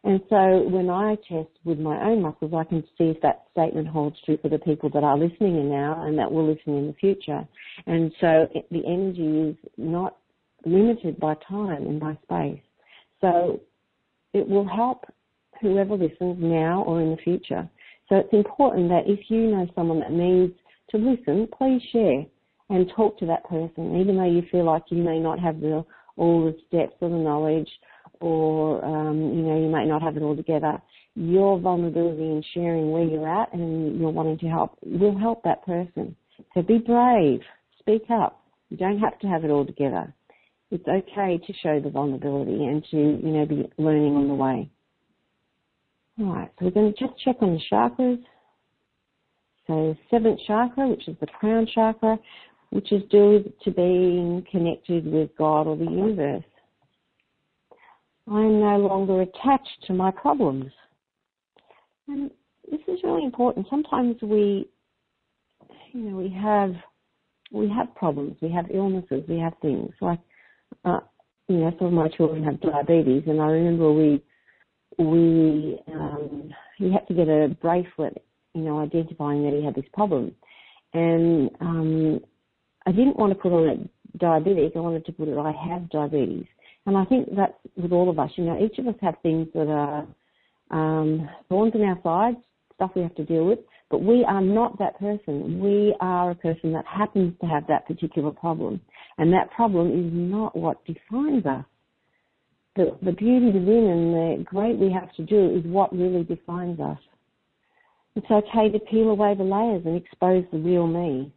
And 0.03 0.21
so 0.29 0.63
when 0.69 0.89
I 0.89 1.15
test 1.27 1.49
with 1.65 1.77
my 1.77 2.01
own 2.09 2.21
muscles, 2.21 2.53
I 2.55 2.63
can 2.63 2.83
see 2.97 3.05
if 3.05 3.21
that 3.21 3.43
statement 3.51 3.87
holds 3.87 4.15
true 4.23 4.37
for 4.41 4.47
the 4.47 4.59
people 4.59 4.89
that 4.91 5.03
are 5.03 5.17
listening 5.17 5.57
in 5.57 5.69
now 5.69 6.05
and 6.05 6.17
that 6.17 6.31
will 6.31 6.47
listen 6.47 6.77
in 6.77 6.87
the 6.87 6.93
future. 6.93 7.45
And 7.85 8.11
so 8.21 8.47
the 8.71 8.81
energy 8.85 9.49
is 9.49 9.55
not 9.77 10.15
limited 10.65 11.19
by 11.19 11.35
time 11.47 11.85
and 11.85 11.99
by 11.99 12.17
space. 12.23 12.61
So 13.19 13.59
it 14.33 14.47
will 14.47 14.67
help 14.67 15.05
whoever 15.61 15.95
listens 15.95 16.37
now 16.39 16.83
or 16.83 17.01
in 17.01 17.11
the 17.11 17.17
future. 17.17 17.69
So 18.07 18.15
it's 18.15 18.33
important 18.33 18.89
that 18.89 19.03
if 19.05 19.19
you 19.29 19.51
know 19.51 19.67
someone 19.75 19.99
that 19.99 20.11
needs 20.11 20.53
to 20.91 20.97
listen, 20.97 21.47
please 21.57 21.81
share 21.91 22.25
and 22.69 22.91
talk 22.95 23.17
to 23.19 23.25
that 23.25 23.43
person, 23.45 23.99
even 23.99 24.17
though 24.17 24.29
you 24.29 24.43
feel 24.51 24.65
like 24.65 24.83
you 24.89 25.03
may 25.03 25.19
not 25.19 25.39
have 25.39 25.59
the, 25.59 25.83
all 26.17 26.45
the 26.45 26.57
steps 26.67 26.95
or 27.01 27.09
the 27.09 27.15
knowledge, 27.15 27.69
or 28.19 28.83
um, 28.83 29.17
you 29.17 29.41
know 29.43 29.57
you 29.57 29.69
might 29.69 29.87
not 29.87 30.01
have 30.01 30.17
it 30.17 30.23
all 30.23 30.35
together. 30.35 30.81
Your 31.15 31.59
vulnerability 31.59 32.23
in 32.23 32.43
sharing 32.53 32.91
where 32.91 33.03
you're 33.03 33.27
at 33.27 33.53
and 33.53 33.99
you're 33.99 34.11
wanting 34.11 34.37
to 34.39 34.47
help 34.47 34.77
will 34.83 35.17
help 35.17 35.43
that 35.43 35.65
person. 35.65 36.15
So 36.53 36.61
be 36.61 36.77
brave, 36.77 37.41
speak 37.79 38.03
up. 38.09 38.43
You 38.69 38.77
don't 38.77 38.99
have 38.99 39.17
to 39.19 39.27
have 39.27 39.43
it 39.43 39.51
all 39.51 39.65
together. 39.65 40.13
It's 40.71 40.87
okay 40.87 41.39
to 41.45 41.53
show 41.63 41.79
the 41.79 41.89
vulnerability 41.89 42.65
and 42.65 42.83
to 42.91 42.97
you 42.97 43.33
know 43.33 43.45
be 43.45 43.69
learning 43.77 44.15
on 44.15 44.27
the 44.27 44.35
way. 44.35 44.69
All 46.19 46.35
right, 46.35 46.51
so 46.59 46.65
we're 46.65 46.71
going 46.71 46.93
to 46.93 46.99
just 46.99 47.17
check 47.23 47.37
on 47.41 47.53
the 47.53 47.61
chakras. 47.71 48.21
So 49.67 49.95
seventh 50.11 50.39
chakra, 50.45 50.89
which 50.89 51.07
is 51.07 51.15
the 51.21 51.27
crown 51.27 51.67
chakra, 51.73 52.17
which 52.71 52.91
is 52.91 53.01
due 53.09 53.51
to 53.63 53.71
being 53.71 54.45
connected 54.51 55.05
with 55.05 55.29
God 55.37 55.67
or 55.67 55.75
the 55.75 55.85
universe. 55.85 56.43
I 58.31 58.41
am 58.41 58.59
no 58.59 58.77
longer 58.77 59.21
attached 59.21 59.85
to 59.87 59.93
my 59.93 60.11
problems. 60.11 60.71
And 62.07 62.29
this 62.69 62.81
is 62.87 62.99
really 63.03 63.25
important. 63.25 63.65
Sometimes 63.69 64.17
we, 64.21 64.69
you 65.93 66.01
know, 66.01 66.17
we 66.17 66.29
have, 66.29 66.75
we 67.51 67.67
have 67.69 67.93
problems, 67.95 68.37
we 68.41 68.51
have 68.51 68.65
illnesses, 68.71 69.23
we 69.27 69.39
have 69.39 69.53
things 69.61 69.91
like, 70.01 70.19
uh, 70.85 70.99
you 71.47 71.57
know, 71.57 71.73
some 71.79 71.87
of 71.87 71.93
my 71.93 72.07
children 72.09 72.43
have 72.43 72.61
diabetes, 72.61 73.23
and 73.25 73.41
I 73.41 73.47
remember 73.47 73.91
we, 73.91 74.21
we, 74.99 75.79
um, 75.91 76.53
he 76.77 76.91
had 76.91 77.07
to 77.07 77.13
get 77.15 77.27
a 77.27 77.49
bracelet, 77.59 78.23
you 78.53 78.61
know, 78.61 78.79
identifying 78.79 79.43
that 79.43 79.53
he 79.53 79.65
had 79.65 79.73
this 79.73 79.89
problem, 79.91 80.31
and 80.93 81.49
um, 81.59 82.19
I 82.89 82.91
didn't 82.91 83.17
want 83.17 83.31
to 83.31 83.39
put 83.39 83.51
on 83.51 83.67
it 83.69 83.89
diabetic. 84.17 84.75
I 84.75 84.79
wanted 84.79 85.05
to 85.05 85.11
put 85.11 85.27
it 85.27 85.37
I 85.37 85.53
have 85.69 85.91
diabetes. 85.91 86.47
And 86.87 86.97
I 86.97 87.05
think 87.05 87.29
that's 87.37 87.53
with 87.77 87.91
all 87.91 88.09
of 88.09 88.17
us. 88.17 88.31
You 88.35 88.45
know, 88.45 88.57
each 88.59 88.79
of 88.79 88.87
us 88.87 88.95
have 89.03 89.13
things 89.21 89.47
that 89.53 89.67
are 89.67 90.07
um, 90.71 91.29
thorns 91.49 91.73
in 91.75 91.83
our 91.83 91.99
sides, 92.01 92.43
stuff 92.73 92.89
we 92.95 93.03
have 93.03 93.13
to 93.13 93.23
deal 93.23 93.45
with. 93.45 93.59
But 93.91 94.01
we 94.01 94.25
are 94.27 94.41
not 94.41 94.79
that 94.79 94.99
person. 94.99 95.59
We 95.59 95.95
are 96.01 96.31
a 96.31 96.35
person 96.35 96.73
that 96.73 96.85
happens 96.87 97.35
to 97.41 97.47
have 97.47 97.67
that 97.67 97.85
particular 97.85 98.31
problem. 98.31 98.81
And 99.19 99.31
that 99.33 99.51
problem 99.51 99.91
is 99.91 100.11
not 100.11 100.55
what 100.55 100.83
defines 100.85 101.45
us. 101.45 101.65
The, 102.75 102.97
the 103.03 103.11
beauty 103.11 103.47
within 103.47 103.85
and 103.85 104.13
the 104.13 104.43
great 104.45 104.79
we 104.79 104.91
have 104.91 105.13
to 105.13 105.23
do 105.23 105.55
is 105.55 105.63
what 105.65 105.95
really 105.95 106.23
defines 106.23 106.79
us. 106.79 106.97
It's 108.15 108.31
okay 108.31 108.71
to 108.71 108.79
peel 108.79 109.09
away 109.09 109.35
the 109.37 109.43
layers 109.43 109.83
and 109.85 109.95
expose 109.95 110.45
the 110.51 110.57
real 110.57 110.87
me. 110.87 111.31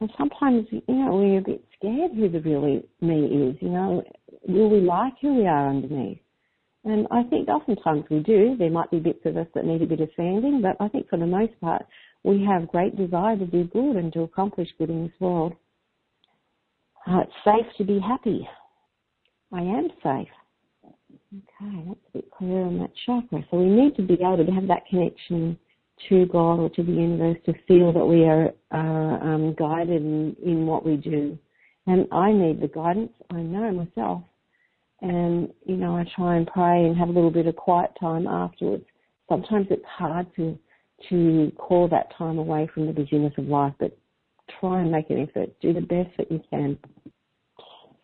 And 0.00 0.10
sometimes, 0.18 0.66
you 0.70 0.82
know, 0.88 1.14
we're 1.14 1.38
a 1.38 1.42
bit 1.42 1.64
scared 1.78 2.12
who 2.14 2.28
the 2.28 2.40
really 2.40 2.82
me 3.00 3.50
is. 3.50 3.56
You 3.60 3.70
know, 3.70 4.02
will 4.46 4.70
we 4.70 4.80
like 4.80 5.14
who 5.20 5.34
we 5.34 5.46
are 5.46 5.68
underneath? 5.68 6.18
And 6.84 7.06
I 7.10 7.22
think 7.24 7.48
oftentimes 7.48 8.04
we 8.10 8.20
do. 8.20 8.56
There 8.58 8.70
might 8.70 8.90
be 8.90 8.98
bits 8.98 9.24
of 9.24 9.36
us 9.36 9.46
that 9.54 9.64
need 9.64 9.80
a 9.82 9.86
bit 9.86 10.00
of 10.00 10.10
sanding, 10.16 10.60
but 10.60 10.76
I 10.84 10.88
think 10.88 11.08
for 11.08 11.18
the 11.18 11.26
most 11.26 11.58
part, 11.60 11.86
we 12.24 12.44
have 12.44 12.68
great 12.68 12.96
desire 12.96 13.36
to 13.36 13.46
do 13.46 13.64
good 13.64 13.96
and 13.96 14.12
to 14.12 14.22
accomplish 14.22 14.68
good 14.78 14.90
in 14.90 15.04
this 15.04 15.20
world. 15.20 15.54
Uh, 17.06 17.20
it's 17.20 17.32
safe 17.44 17.66
to 17.78 17.84
be 17.84 18.00
happy. 18.00 18.46
I 19.52 19.60
am 19.60 19.88
safe. 20.02 20.28
Okay, 21.36 21.84
that's 21.86 22.00
a 22.08 22.18
bit 22.18 22.30
clearer 22.30 22.64
on 22.64 22.78
that 22.78 22.90
chakra. 23.06 23.44
So 23.50 23.58
we 23.58 23.66
need 23.66 23.96
to 23.96 24.02
be 24.02 24.14
able 24.14 24.44
to 24.44 24.52
have 24.52 24.68
that 24.68 24.86
connection 24.88 25.58
to 26.08 26.26
God 26.26 26.58
or 26.60 26.68
to 26.70 26.82
the 26.82 26.92
universe 26.92 27.38
to 27.46 27.54
feel 27.66 27.92
that 27.92 28.04
we 28.04 28.24
are, 28.24 28.52
um, 28.72 29.54
guided 29.58 30.02
in, 30.02 30.36
in 30.44 30.66
what 30.66 30.84
we 30.84 30.96
do. 30.96 31.38
And 31.86 32.06
I 32.12 32.32
need 32.32 32.60
the 32.60 32.68
guidance. 32.68 33.12
I 33.30 33.40
know 33.40 33.70
myself. 33.72 34.22
And, 35.00 35.52
you 35.66 35.76
know, 35.76 35.96
I 35.96 36.04
try 36.16 36.36
and 36.36 36.46
pray 36.46 36.84
and 36.84 36.96
have 36.96 37.08
a 37.08 37.12
little 37.12 37.30
bit 37.30 37.46
of 37.46 37.56
quiet 37.56 37.90
time 38.00 38.26
afterwards. 38.26 38.84
Sometimes 39.28 39.66
it's 39.70 39.84
hard 39.86 40.26
to, 40.36 40.58
to 41.10 41.52
call 41.58 41.88
that 41.88 42.14
time 42.16 42.38
away 42.38 42.68
from 42.72 42.86
the 42.86 42.92
busyness 42.92 43.34
of 43.36 43.46
life, 43.46 43.74
but 43.78 43.96
try 44.60 44.80
and 44.80 44.90
make 44.90 45.10
an 45.10 45.28
effort. 45.28 45.50
Do 45.60 45.72
the 45.72 45.80
best 45.80 46.10
that 46.16 46.30
you 46.30 46.40
can. 46.50 46.78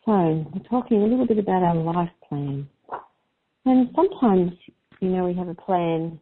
So, 0.05 0.13
we're 0.53 0.69
talking 0.69 1.03
a 1.03 1.07
little 1.07 1.27
bit 1.27 1.39
about 1.39 1.63
our 1.63 1.77
life 1.77 2.11
plan. 2.29 2.69
And 3.65 3.91
sometimes, 3.95 4.53
you 5.01 5.09
know, 5.09 5.25
we 5.25 5.35
have 5.35 5.49
a 5.49 5.55
plan 5.55 6.19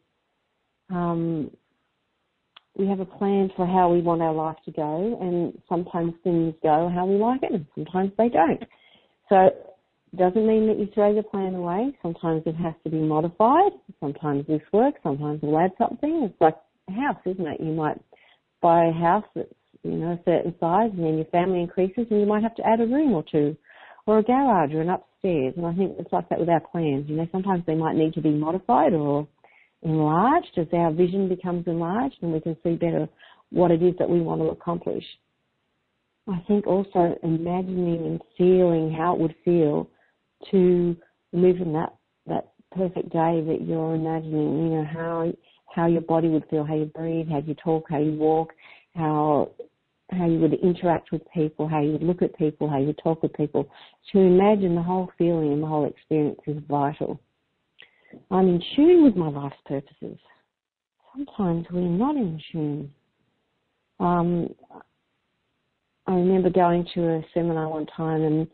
um, 0.91 1.51
we 2.77 2.87
have 2.87 3.01
a 3.01 3.05
plan 3.05 3.51
for 3.57 3.67
how 3.67 3.93
we 3.93 4.01
want 4.01 4.23
our 4.23 4.33
life 4.33 4.57
to 4.65 4.71
go, 4.71 5.19
and 5.21 5.61
sometimes 5.69 6.15
things 6.23 6.55
go 6.63 6.91
how 6.95 7.07
we 7.07 7.17
like 7.17 7.43
it, 7.43 7.53
and 7.53 7.67
sometimes 7.75 8.13
they 8.17 8.29
don't. 8.29 8.63
So 9.29 9.37
it 10.13 10.17
doesn't 10.17 10.47
mean 10.47 10.69
that 10.69 10.79
you 10.79 10.89
throw 10.95 11.15
the 11.15 11.23
plan 11.23 11.55
away. 11.55 11.93
Sometimes 12.03 12.43
it 12.47 12.55
has 12.55 12.75
to 12.85 12.91
be 12.91 12.99
modified. 12.99 13.73
Sometimes 14.01 14.47
this 14.47 14.63
works. 14.73 15.01
Sometimes 15.03 15.41
we'll 15.43 15.59
add 15.59 15.73
something. 15.77 16.31
It's 16.31 16.41
like 16.41 16.57
a 16.89 16.93
house, 16.93 17.21
isn't 17.27 17.47
it? 17.47 17.61
You 17.61 17.73
might 17.73 18.01
buy 18.63 18.87
a 18.87 18.93
house 18.93 19.25
that's 19.35 19.53
you 19.83 19.93
know 19.93 20.13
a 20.13 20.21
certain 20.25 20.55
size, 20.61 20.91
and 20.93 21.05
then 21.05 21.17
your 21.17 21.27
family 21.27 21.61
increases, 21.61 22.07
and 22.11 22.21
you 22.21 22.27
might 22.27 22.43
have 22.43 22.55
to 22.57 22.67
add 22.67 22.81
a 22.81 22.87
room 22.87 23.13
or 23.13 23.25
two, 23.31 23.57
or 24.07 24.19
a 24.19 24.23
garage, 24.23 24.73
or 24.73 24.83
an 24.83 24.91
upstairs. 24.91 25.55
And 25.57 25.67
I 25.67 25.75
think 25.75 25.97
it's 25.99 26.13
like 26.13 26.29
that 26.29 26.39
with 26.39 26.49
our 26.49 26.61
plans. 26.61 27.09
You 27.09 27.17
know, 27.17 27.27
sometimes 27.33 27.65
they 27.67 27.75
might 27.75 27.97
need 27.97 28.15
to 28.15 28.23
be 28.23 28.31
modified 28.31 28.95
or 28.95 29.27
enlarged 29.83 30.57
as 30.57 30.67
our 30.73 30.93
vision 30.93 31.29
becomes 31.29 31.67
enlarged 31.67 32.17
and 32.23 32.33
we 32.33 32.41
can 32.41 32.57
see 32.63 32.75
better 32.75 33.09
what 33.51 33.71
it 33.71 33.83
is 33.83 33.95
that 33.99 34.09
we 34.09 34.21
want 34.21 34.41
to 34.41 34.49
accomplish. 34.49 35.05
I 36.29 36.43
think 36.47 36.67
also 36.67 37.17
imagining 37.23 38.05
and 38.05 38.21
feeling 38.37 38.93
how 38.93 39.15
it 39.15 39.21
would 39.21 39.35
feel 39.45 39.89
to 40.51 40.97
live 41.33 41.57
in 41.57 41.73
that, 41.73 41.95
that 42.27 42.53
perfect 42.77 43.11
day 43.11 43.43
that 43.47 43.65
you're 43.67 43.95
imagining, 43.95 44.59
you 44.59 44.77
know, 44.77 44.85
how, 44.85 45.33
how 45.75 45.87
your 45.87 46.03
body 46.03 46.29
would 46.29 46.45
feel, 46.51 46.65
how 46.65 46.75
you 46.75 46.85
breathe, 46.87 47.29
how 47.31 47.39
you 47.39 47.55
talk, 47.55 47.87
how 47.89 47.99
you 47.99 48.13
walk, 48.13 48.53
how, 48.95 49.51
how 50.11 50.27
you 50.27 50.39
would 50.39 50.55
interact 50.55 51.13
with 51.13 51.23
people, 51.33 51.67
how 51.67 51.81
you 51.81 51.93
would 51.93 52.03
look 52.03 52.21
at 52.21 52.37
people, 52.37 52.69
how 52.69 52.79
you 52.79 52.89
would 52.89 53.01
talk 53.03 53.23
with 53.23 53.33
people. 53.33 53.69
To 54.13 54.19
imagine 54.19 54.75
the 54.75 54.83
whole 54.83 55.11
feeling 55.17 55.53
and 55.53 55.63
the 55.63 55.67
whole 55.67 55.87
experience 55.87 56.41
is 56.47 56.63
vital. 56.69 57.21
I'm 58.31 58.49
in 58.49 58.63
tune 58.77 59.05
with 59.05 59.17
my 59.17 59.29
life's 59.29 59.57
purposes. 59.67 60.19
Sometimes 61.13 61.67
we're 61.71 61.81
not 61.81 62.17
in 62.17 62.41
tune. 62.53 62.93
Um, 64.01 64.55
I 66.07 66.13
remember 66.13 66.51
going 66.51 66.87
to 66.95 67.17
a 67.17 67.23
seminar 67.35 67.69
one 67.69 67.87
time 67.87 68.23
and 68.23 68.49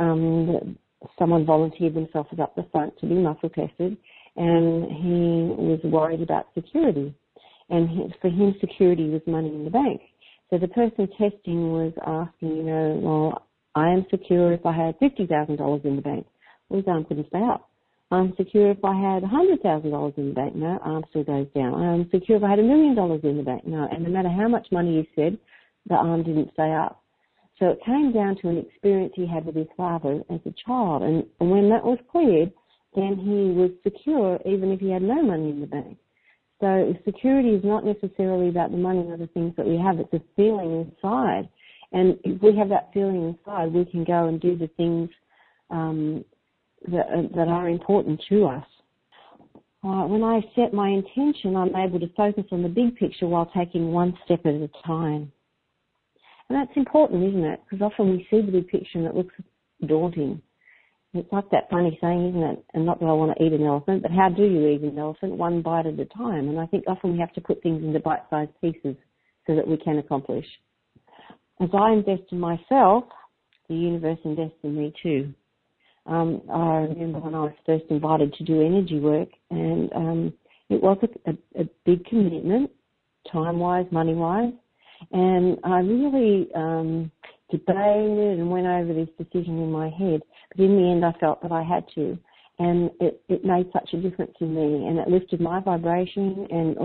um, 0.00 0.78
someone 1.18 1.46
volunteered 1.46 1.94
themselves 1.94 2.30
up 2.40 2.56
the 2.56 2.66
front 2.72 2.98
to 2.98 3.06
be 3.06 3.14
muscle 3.14 3.50
tested 3.50 3.96
and 4.36 4.84
he 4.84 5.54
was 5.62 5.80
worried 5.84 6.22
about 6.22 6.46
security. 6.54 7.14
And 7.68 7.88
he, 7.88 8.12
for 8.20 8.28
him, 8.28 8.54
security 8.60 9.08
was 9.08 9.22
money 9.26 9.48
in 9.48 9.64
the 9.64 9.70
bank. 9.70 10.00
So 10.50 10.58
the 10.58 10.68
person 10.68 11.08
testing 11.16 11.72
was 11.72 11.92
asking, 12.04 12.56
you 12.56 12.62
know, 12.64 13.00
well, 13.00 13.46
I 13.76 13.90
am 13.90 14.04
secure 14.10 14.52
if 14.52 14.66
I 14.66 14.72
had 14.72 14.98
$50,000 14.98 15.84
in 15.84 15.96
the 15.96 16.02
bank. 16.02 16.26
Well, 16.68 16.80
his 16.80 16.88
arm 16.88 17.04
couldn't 17.04 17.28
stay 17.28 17.42
up. 17.42 17.69
I'm 18.10 18.34
secure 18.36 18.72
if 18.72 18.84
I 18.84 18.94
had 18.94 19.22
$100,000 19.22 20.18
in 20.18 20.28
the 20.28 20.34
bank. 20.34 20.56
No, 20.56 20.78
arm 20.82 21.04
still 21.10 21.22
goes 21.22 21.46
down. 21.54 21.74
I'm 21.74 22.10
secure 22.10 22.38
if 22.38 22.44
I 22.44 22.50
had 22.50 22.58
a 22.58 22.62
million 22.62 22.96
dollars 22.96 23.20
in 23.22 23.36
the 23.36 23.42
bank. 23.44 23.66
No, 23.66 23.86
and 23.90 24.02
no 24.02 24.10
matter 24.10 24.28
how 24.28 24.48
much 24.48 24.66
money 24.72 24.94
you 24.94 25.06
said, 25.14 25.38
the 25.88 25.94
arm 25.94 26.24
didn't 26.24 26.52
stay 26.54 26.72
up. 26.72 27.02
So 27.58 27.66
it 27.68 27.78
came 27.84 28.12
down 28.12 28.36
to 28.42 28.48
an 28.48 28.58
experience 28.58 29.12
he 29.14 29.26
had 29.26 29.44
with 29.46 29.54
his 29.54 29.68
father 29.76 30.22
as 30.30 30.40
a 30.46 30.54
child. 30.66 31.02
And, 31.02 31.24
and 31.38 31.50
when 31.50 31.68
that 31.70 31.84
was 31.84 31.98
cleared, 32.10 32.52
then 32.96 33.16
he 33.16 33.54
was 33.54 33.70
secure 33.84 34.40
even 34.44 34.72
if 34.72 34.80
he 34.80 34.90
had 34.90 35.02
no 35.02 35.22
money 35.22 35.50
in 35.50 35.60
the 35.60 35.66
bank. 35.66 35.96
So 36.60 36.94
security 37.04 37.50
is 37.50 37.64
not 37.64 37.84
necessarily 37.84 38.48
about 38.48 38.70
the 38.70 38.76
money 38.76 39.00
and 39.00 39.12
other 39.12 39.28
things 39.28 39.54
that 39.56 39.66
we 39.66 39.76
have. 39.78 40.00
It's 40.00 40.12
a 40.12 40.20
feeling 40.36 40.90
inside. 40.90 41.48
And 41.92 42.18
if 42.24 42.42
we 42.42 42.56
have 42.56 42.68
that 42.70 42.90
feeling 42.92 43.36
inside, 43.36 43.72
we 43.72 43.84
can 43.84 44.04
go 44.04 44.26
and 44.26 44.40
do 44.40 44.56
the 44.56 44.68
things 44.76 45.10
um, 45.70 46.24
that, 46.88 47.30
that 47.34 47.48
are 47.48 47.68
important 47.68 48.22
to 48.28 48.46
us. 48.46 48.64
Uh, 49.82 50.04
when 50.06 50.22
I 50.22 50.40
set 50.54 50.74
my 50.74 50.88
intention, 50.88 51.56
I'm 51.56 51.74
able 51.74 52.00
to 52.00 52.12
focus 52.14 52.44
on 52.52 52.62
the 52.62 52.68
big 52.68 52.96
picture 52.96 53.26
while 53.26 53.50
taking 53.56 53.92
one 53.92 54.16
step 54.24 54.40
at 54.44 54.54
a 54.54 54.68
time. 54.86 55.32
And 56.48 56.58
that's 56.58 56.76
important, 56.76 57.24
isn't 57.24 57.44
it? 57.44 57.60
Because 57.64 57.82
often 57.82 58.10
we 58.10 58.26
see 58.30 58.42
the 58.42 58.52
big 58.52 58.68
picture 58.68 58.98
and 58.98 59.06
it 59.06 59.14
looks 59.14 59.34
daunting. 59.86 60.42
It's 61.14 61.32
like 61.32 61.50
that 61.50 61.70
funny 61.70 61.98
saying, 62.00 62.28
isn't 62.28 62.42
it? 62.42 62.64
And 62.74 62.84
not 62.84 63.00
that 63.00 63.06
I 63.06 63.12
want 63.12 63.36
to 63.36 63.44
eat 63.44 63.52
an 63.52 63.64
elephant, 63.64 64.02
but 64.02 64.10
how 64.12 64.28
do 64.28 64.44
you 64.44 64.68
eat 64.68 64.82
an 64.82 64.98
elephant? 64.98 65.36
One 65.36 65.62
bite 65.62 65.86
at 65.86 65.98
a 65.98 66.04
time. 66.04 66.48
And 66.48 66.60
I 66.60 66.66
think 66.66 66.84
often 66.86 67.12
we 67.12 67.18
have 67.18 67.32
to 67.32 67.40
put 67.40 67.62
things 67.62 67.82
into 67.82 67.98
bite-sized 68.00 68.52
pieces 68.60 68.96
so 69.46 69.56
that 69.56 69.66
we 69.66 69.76
can 69.76 69.98
accomplish. 69.98 70.46
As 71.60 71.70
I 71.74 71.92
invest 71.92 72.22
in 72.30 72.38
myself, 72.38 73.04
the 73.68 73.74
universe 73.74 74.18
invests 74.24 74.58
in 74.62 74.76
me 74.76 74.92
too. 75.02 75.34
Um, 76.06 76.42
I 76.52 76.86
remember 76.88 77.20
when 77.20 77.34
I 77.34 77.42
was 77.42 77.52
first 77.66 77.84
invited 77.90 78.32
to 78.34 78.44
do 78.44 78.60
energy 78.60 78.98
work, 78.98 79.28
and 79.50 79.92
um, 79.94 80.32
it 80.68 80.82
was 80.82 80.98
a, 81.02 81.30
a, 81.30 81.62
a 81.62 81.68
big 81.84 82.04
commitment, 82.06 82.70
time-wise, 83.30 83.86
money-wise, 83.90 84.52
and 85.12 85.58
I 85.62 85.78
really 85.80 86.48
um, 86.54 87.10
debated 87.50 88.38
and 88.38 88.50
went 88.50 88.66
over 88.66 88.92
this 88.92 89.08
decision 89.18 89.62
in 89.62 89.70
my 89.70 89.88
head. 89.90 90.22
But 90.56 90.64
in 90.64 90.76
the 90.76 90.90
end, 90.90 91.04
I 91.04 91.12
felt 91.20 91.42
that 91.42 91.52
I 91.52 91.62
had 91.62 91.84
to, 91.94 92.18
and 92.58 92.90
it, 93.00 93.22
it 93.28 93.44
made 93.44 93.70
such 93.72 93.90
a 93.92 94.00
difference 94.00 94.34
in 94.40 94.54
me, 94.54 94.86
and 94.86 94.98
it 94.98 95.08
lifted 95.08 95.40
my 95.40 95.60
vibration, 95.60 96.46
and 96.50 96.76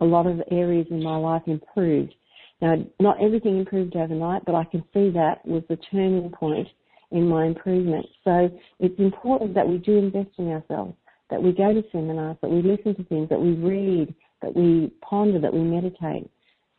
a 0.00 0.04
lot 0.04 0.26
of 0.26 0.42
areas 0.50 0.86
in 0.90 1.02
my 1.02 1.16
life 1.16 1.42
improved. 1.46 2.14
Now, 2.60 2.76
not 3.00 3.22
everything 3.22 3.58
improved 3.58 3.96
overnight, 3.96 4.44
but 4.44 4.54
I 4.54 4.64
can 4.64 4.82
see 4.94 5.10
that 5.10 5.44
was 5.44 5.62
the 5.68 5.78
turning 5.90 6.30
point 6.30 6.68
in 7.14 7.28
my 7.28 7.46
improvement. 7.46 8.04
So 8.24 8.50
it's 8.80 8.98
important 8.98 9.54
that 9.54 9.66
we 9.66 9.78
do 9.78 9.96
invest 9.96 10.30
in 10.36 10.50
ourselves, 10.50 10.94
that 11.30 11.42
we 11.42 11.52
go 11.52 11.72
to 11.72 11.82
seminars, 11.92 12.36
that 12.42 12.50
we 12.50 12.60
listen 12.60 12.96
to 12.96 13.04
things, 13.04 13.28
that 13.30 13.40
we 13.40 13.52
read, 13.52 14.12
that 14.42 14.54
we 14.54 14.92
ponder, 15.00 15.40
that 15.40 15.54
we 15.54 15.60
meditate. 15.60 16.28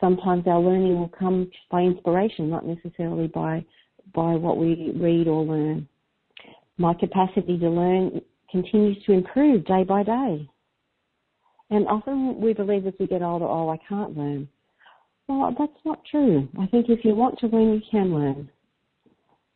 Sometimes 0.02 0.44
our 0.46 0.60
learning 0.60 1.00
will 1.00 1.12
come 1.18 1.50
by 1.72 1.82
inspiration, 1.82 2.50
not 2.50 2.66
necessarily 2.66 3.28
by 3.28 3.66
by 4.14 4.36
what 4.36 4.58
we 4.58 4.92
read 4.96 5.28
or 5.28 5.44
learn. 5.44 5.88
My 6.78 6.94
capacity 6.94 7.58
to 7.58 7.70
learn 7.70 8.22
continues 8.52 9.04
to 9.06 9.14
improve 9.14 9.66
day 9.66 9.84
by 9.84 10.04
day. 10.04 10.48
And 11.72 11.88
often 11.88 12.40
we 12.40 12.54
believe 12.54 12.86
as 12.86 12.94
we 13.00 13.08
get 13.08 13.24
older, 13.24 13.46
oh, 13.46 13.70
I 13.70 13.78
can't 13.90 14.16
learn. 14.16 14.48
Well, 15.28 15.56
that's 15.58 15.72
not 15.86 16.02
true. 16.12 16.48
I 16.60 16.68
think 16.68 16.88
if 16.90 17.04
you 17.04 17.16
want 17.16 17.40
to 17.40 17.48
learn, 17.48 17.74
you 17.74 17.82
can 17.90 18.14
learn. 18.14 18.50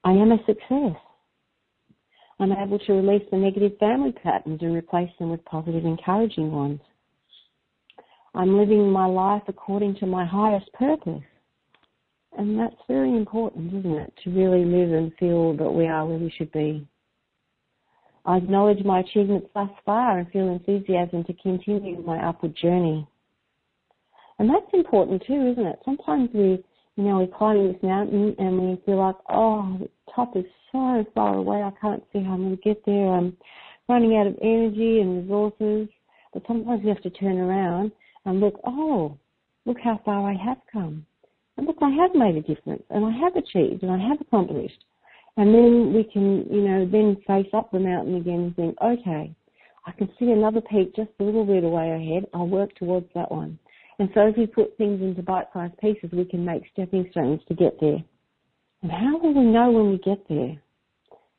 I 0.04 0.12
am 0.12 0.32
a 0.32 0.38
success. 0.46 0.96
I'm 2.40 2.54
able 2.54 2.80
to 2.80 2.94
release 2.94 3.28
the 3.32 3.38
negative 3.38 3.78
family 3.80 4.14
patterns 4.14 4.62
and 4.62 4.74
replace 4.74 5.12
them 5.20 5.30
with 5.30 5.44
positive, 5.44 5.84
encouraging 5.84 6.52
ones. 6.52 6.80
I'm 8.34 8.58
living 8.58 8.90
my 8.92 9.06
life 9.06 9.44
according 9.48 9.96
to 9.96 10.06
my 10.06 10.26
highest 10.26 10.72
purpose. 10.74 11.24
And 12.38 12.58
that's 12.58 12.76
very 12.88 13.16
important, 13.16 13.74
isn't 13.74 13.92
it? 13.92 14.14
To 14.24 14.30
really 14.30 14.64
live 14.64 14.94
and 14.94 15.12
feel 15.20 15.58
that 15.58 15.70
we 15.70 15.88
are 15.88 16.06
where 16.06 16.18
we 16.18 16.34
should 16.38 16.52
be. 16.52 16.88
I 18.26 18.38
acknowledge 18.38 18.86
my 18.86 19.00
achievements 19.00 19.48
thus 19.54 19.70
far 19.86 20.20
and 20.20 20.32
feel 20.32 20.48
enthusiasm 20.48 21.24
to 21.26 21.34
continue 21.34 22.02
my 22.04 22.26
upward 22.26 22.56
journey. 22.56 23.08
And 24.38 24.50
that's 24.50 24.74
important 24.74 25.24
too, 25.26 25.52
isn't 25.52 25.66
it? 25.66 25.80
Sometimes 25.84 26.30
we 26.34 26.64
you 27.00 27.06
know, 27.06 27.20
we're 27.20 27.38
climbing 27.38 27.72
this 27.72 27.82
mountain 27.82 28.36
and 28.40 28.60
we 28.60 28.82
feel 28.86 28.98
like, 28.98 29.16
oh, 29.30 29.78
the 29.80 29.90
top 30.14 30.36
is 30.36 30.44
so 30.70 31.06
far 31.16 31.36
away, 31.36 31.64
I 31.64 31.72
can't 31.80 32.04
see 32.12 32.22
how 32.22 32.34
I'm 32.34 32.44
going 32.44 32.58
to 32.58 32.62
get 32.62 32.86
there. 32.86 33.14
I'm 33.14 33.38
running 33.88 34.18
out 34.18 34.28
of 34.28 34.36
energy 34.42 35.00
and 35.00 35.24
resources. 35.24 35.88
But 36.34 36.44
sometimes 36.46 36.84
we 36.84 36.90
have 36.90 37.02
to 37.04 37.10
turn 37.10 37.38
around 37.38 37.94
and 38.26 38.42
look, 38.42 38.60
oh, 38.66 39.18
look 39.66 39.78
how 39.82 40.02
far 40.04 40.30
I 40.30 40.34
have 40.34 40.58
come. 40.70 41.06
And 41.56 41.68
look, 41.68 41.78
I 41.82 41.90
have 41.90 42.14
made 42.16 42.36
a 42.36 42.42
difference 42.42 42.84
and 42.90 43.06
I 43.06 43.12
have 43.12 43.38
achieved 43.38 43.82
and 43.82 43.94
I 43.94 43.98
have 44.06 44.20
accomplished. 44.20 44.84
And 45.38 45.56
then 45.56 45.94
we 45.94 46.04
can, 46.04 46.46
you 46.52 46.68
know, 46.68 46.86
then 46.86 47.16
face 47.26 47.50
up 47.54 47.72
the 47.72 47.80
mountain 47.80 48.16
again 48.16 48.40
and 48.40 48.56
think, 48.58 48.76
okay, 48.84 49.34
I 49.88 49.92
can 49.94 50.10
see 50.20 50.32
another 50.32 50.60
peak 50.60 50.98
just 50.98 51.12
a 51.22 51.24
little 51.24 51.46
bit 51.46 51.64
away 51.64 51.92
ahead. 51.92 52.30
I'll 52.34 52.46
work 52.46 52.76
towards 52.76 53.08
that 53.16 53.32
one. 53.32 53.58
And 54.00 54.10
so 54.14 54.28
if 54.28 54.38
we 54.38 54.48
put 54.48 54.78
things 54.78 55.02
into 55.02 55.22
bite-sized 55.22 55.78
pieces, 55.78 56.10
we 56.14 56.26
can 56.26 56.46
make 56.46 56.64
stepping 56.72 57.08
stones 57.12 57.42
to 57.50 57.54
get 57.54 57.80
there. 57.82 58.02
And 58.82 58.92
how 58.92 59.18
will 59.18 59.34
we 59.34 59.44
know 59.44 59.72
when 59.72 59.92
we 59.92 59.98
get 59.98 60.26
there? 60.30 60.58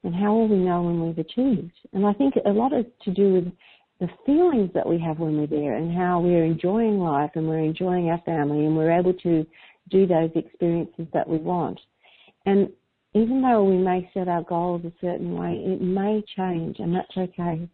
And 0.02 0.14
how 0.14 0.34
will 0.34 0.48
we 0.48 0.56
know 0.56 0.82
when 0.82 1.06
we've 1.06 1.18
achieved? 1.18 1.72
And 1.92 2.06
I 2.06 2.12
think 2.12 2.34
a 2.44 2.50
lot 2.50 2.72
is 2.72 2.84
to 3.04 3.10
do 3.10 3.34
with 3.34 3.52
the 3.98 4.08
feelings 4.24 4.70
that 4.74 4.86
we 4.86 4.98
have 4.98 5.18
when 5.18 5.38
we're 5.38 5.46
there 5.46 5.76
and 5.76 5.94
how 5.94 6.20
we're 6.20 6.44
enjoying 6.44 6.98
life 6.98 7.30
and 7.34 7.48
we're 7.48 7.58
enjoying 7.58 8.08
our 8.10 8.20
family 8.22 8.64
and 8.64 8.76
we're 8.76 8.98
able 8.98 9.12
to 9.14 9.46
do 9.90 10.06
those 10.06 10.30
experiences 10.34 11.06
that 11.12 11.28
we 11.28 11.38
want. 11.38 11.78
And 12.46 12.70
even 13.14 13.42
though 13.42 13.64
we 13.64 13.76
may 13.76 14.10
set 14.14 14.28
our 14.28 14.42
goals 14.42 14.84
a 14.84 14.92
certain 15.00 15.34
way, 15.34 15.52
it 15.52 15.82
may 15.82 16.22
change 16.36 16.78
and 16.78 16.94
that's 16.94 17.16
okay. 17.16 17.68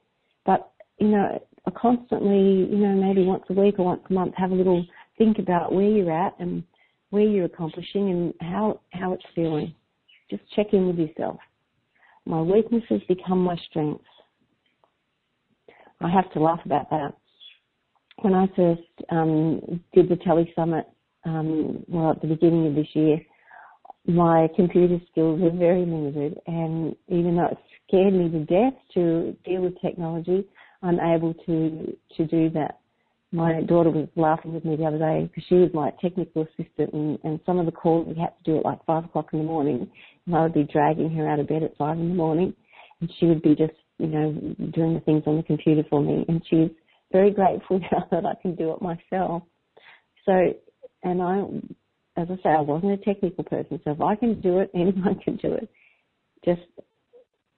But, 0.45 0.71
you 0.99 1.09
know, 1.09 1.41
constantly, 1.73 2.69
you 2.71 2.79
know, 2.79 2.95
maybe 2.95 3.25
once 3.25 3.45
a 3.51 3.53
week 3.53 3.79
or 3.79 3.87
once 3.87 4.03
a 4.09 4.13
month, 4.13 4.35
have 4.37 4.51
a 4.51 4.55
little 4.55 4.85
think 5.19 5.39
about 5.39 5.73
where 5.73 5.89
you're 5.89 6.13
at 6.13 6.35
and 6.39 6.63
where 7.11 7.25
you're 7.25 7.47
accomplishing 7.47 8.11
and 8.11 8.35
how, 8.41 8.81
how 8.91 9.13
it's 9.13 9.25
feeling. 9.35 9.75
Just 10.31 10.43
check 10.55 10.67
in 10.73 10.87
with 10.87 10.99
yourself. 10.99 11.39
My 12.25 12.41
weaknesses 12.41 13.03
become 13.09 13.39
my 13.39 13.57
strengths. 13.71 14.05
I 16.01 16.11
have 16.11 16.31
to 16.33 16.41
laugh 16.41 16.61
about 16.65 16.91
that. 16.91 17.15
When 18.23 18.35
I 18.35 18.47
first 18.57 18.83
um, 19.11 19.81
did 19.95 20.09
the 20.09 20.17
Tele 20.17 20.51
Summit, 20.55 20.87
um, 21.25 21.85
well, 21.89 22.11
at 22.13 22.21
the 22.21 22.29
beginning 22.29 22.67
of 22.67 22.75
this 22.75 22.89
year, 22.95 23.19
my 24.07 24.49
computer 24.55 24.99
skills 25.11 25.41
were 25.41 25.51
very 25.51 25.81
limited, 25.81 26.39
and 26.47 26.95
even 27.09 27.37
though 27.37 27.47
it 27.47 27.59
scared 27.87 28.15
me 28.15 28.29
to 28.31 28.45
death 28.45 28.75
to 28.95 29.37
deal 29.45 29.63
with 29.63 29.81
technology, 29.81 30.47
I'm 30.83 31.01
able 31.01 31.35
to 31.47 31.97
to 32.17 32.27
do 32.27 32.51
that. 32.51 32.81
My 33.33 33.61
daughter 33.63 33.91
was 33.91 34.09
laughing 34.15 34.55
with 34.55 34.65
me 34.65 34.77
the 34.77 34.85
other 34.85 34.99
day 34.99 35.23
because 35.29 35.45
she 35.49 35.57
was 35.57 35.71
my 35.75 35.91
technical 36.01 36.43
assistant, 36.43 36.93
and, 36.93 37.19
and 37.25 37.41
some 37.45 37.59
of 37.59 37.67
the 37.67 37.73
calls 37.73 38.07
we 38.07 38.15
had 38.15 38.33
to 38.39 38.45
do 38.45 38.59
at 38.59 38.65
like 38.65 38.85
five 38.87 39.05
o'clock 39.05 39.29
in 39.33 39.41
the 39.41 39.45
morning, 39.45 39.91
and 40.27 40.35
I 40.35 40.43
would 40.43 40.55
be 40.55 40.65
dragging 40.65 41.11
her 41.11 41.29
out 41.29 41.41
of 41.41 41.49
bed 41.49 41.63
at 41.63 41.77
five 41.77 41.99
in 41.99 42.11
the 42.11 42.15
morning, 42.15 42.55
and 43.01 43.13
she 43.19 43.27
would 43.27 43.43
be 43.43 43.55
just 43.55 43.75
you 43.99 44.07
know 44.07 44.33
doing 44.73 44.95
the 44.95 45.01
things 45.05 45.25
on 45.27 45.37
the 45.37 45.43
computer 45.43 45.83
for 45.91 46.01
me, 46.01 46.25
and 46.29 46.43
she's 46.49 46.71
very 47.13 47.31
grateful 47.31 47.79
now 47.93 48.07
that 48.11 48.25
I 48.25 48.35
can 48.41 48.55
do 48.55 48.73
it 48.73 48.83
myself. 48.83 49.43
So, 50.25 50.33
and 51.03 51.23
I 51.23 51.43
as 52.17 52.29
I 52.31 52.37
say, 52.43 52.49
I 52.51 52.61
wasn't 52.61 52.93
a 52.93 53.05
technical 53.05 53.45
person, 53.45 53.81
so 53.85 53.91
if 53.91 54.01
I 54.01 54.17
can 54.17 54.41
do 54.41 54.61
it, 54.61 54.71
anyone 54.75 55.19
can 55.23 55.37
do 55.37 55.53
it. 55.53 55.69
Just 56.45 56.63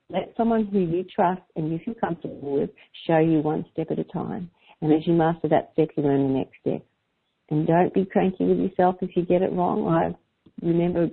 let 0.09 0.33
someone 0.35 0.65
who 0.65 0.79
you 0.79 1.03
trust 1.03 1.41
and 1.55 1.71
you 1.71 1.79
feel 1.85 1.93
comfortable 1.93 2.59
with 2.59 2.69
show 3.07 3.19
you 3.19 3.39
one 3.39 3.65
step 3.71 3.91
at 3.91 3.99
a 3.99 4.03
time. 4.05 4.49
And 4.81 4.91
as 4.93 5.05
you 5.05 5.13
master 5.13 5.47
that 5.49 5.71
step, 5.73 5.89
you 5.95 6.03
learn 6.03 6.27
the 6.27 6.39
next 6.39 6.53
step. 6.61 6.85
And 7.49 7.67
don't 7.67 7.93
be 7.93 8.05
cranky 8.05 8.45
with 8.45 8.59
yourself 8.59 8.95
if 9.01 9.15
you 9.15 9.25
get 9.25 9.41
it 9.41 9.51
wrong. 9.51 9.87
I 9.87 10.15
remember 10.65 11.09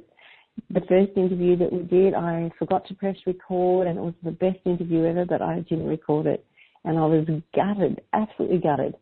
the 0.71 0.81
first 0.89 1.13
interview 1.17 1.57
that 1.57 1.73
we 1.73 1.83
did, 1.83 2.15
I 2.15 2.51
forgot 2.59 2.87
to 2.89 2.95
press 2.95 3.17
record 3.27 3.87
and 3.87 3.99
it 3.99 4.03
was 4.03 4.15
the 4.23 4.31
best 4.31 4.59
interview 4.65 5.05
ever, 5.05 5.25
but 5.25 5.43
I 5.43 5.61
didn't 5.61 5.87
record 5.87 6.27
it. 6.27 6.45
And 6.85 6.99
I 6.99 7.07
was 7.07 7.27
gutted, 7.55 8.01
absolutely 8.13 8.59
gutted. 8.59 8.95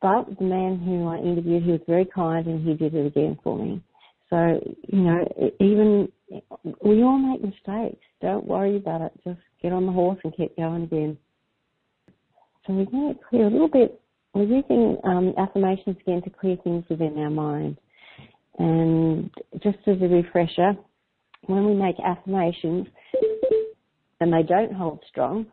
But 0.00 0.38
the 0.38 0.44
man 0.44 0.78
who 0.78 1.06
I 1.08 1.18
interviewed, 1.18 1.62
he 1.62 1.72
was 1.72 1.80
very 1.86 2.06
kind 2.06 2.46
and 2.46 2.66
he 2.66 2.74
did 2.74 2.94
it 2.94 3.06
again 3.06 3.38
for 3.44 3.58
me. 3.58 3.82
So, 4.30 4.60
you 4.88 5.00
know, 5.00 5.52
even 5.60 6.10
we 6.82 7.02
all 7.02 7.18
make 7.18 7.42
mistakes. 7.42 8.04
Don't 8.20 8.46
worry 8.46 8.76
about 8.76 9.02
it. 9.02 9.12
Just 9.24 9.40
get 9.62 9.72
on 9.72 9.86
the 9.86 9.92
horse 9.92 10.18
and 10.24 10.36
keep 10.36 10.56
going 10.56 10.84
again. 10.84 11.18
So 12.66 12.72
we're 12.72 12.84
going 12.84 13.14
to 13.14 13.20
clear 13.28 13.46
a 13.46 13.50
little 13.50 13.68
bit. 13.68 14.00
We're 14.34 14.44
using 14.44 14.98
um, 15.04 15.34
affirmations 15.38 15.96
again 16.00 16.22
to 16.22 16.30
clear 16.30 16.56
things 16.62 16.84
within 16.88 17.18
our 17.18 17.30
mind. 17.30 17.78
And 18.58 19.30
just 19.62 19.78
as 19.86 19.96
a 20.02 20.06
refresher, 20.06 20.74
when 21.46 21.66
we 21.66 21.74
make 21.74 21.96
affirmations 22.04 22.86
and 24.20 24.32
they 24.32 24.42
don't 24.42 24.72
hold 24.72 25.02
strong, 25.08 25.46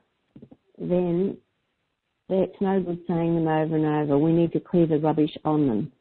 then 0.77 1.37
it's 2.29 2.61
no 2.61 2.81
good 2.81 2.99
saying 3.07 3.35
them 3.35 3.47
over 3.47 3.75
and 3.75 3.85
over. 3.85 4.17
We 4.17 4.33
need 4.33 4.51
to 4.51 4.59
clear 4.59 4.85
the 4.85 4.99
rubbish 4.99 5.35
on 5.45 5.67
them. 5.67 5.91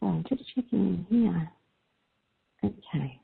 So 0.00 0.22
just 0.28 0.42
checking 0.54 1.06
in 1.10 1.24
here. 1.24 1.50
Okay. 2.64 3.20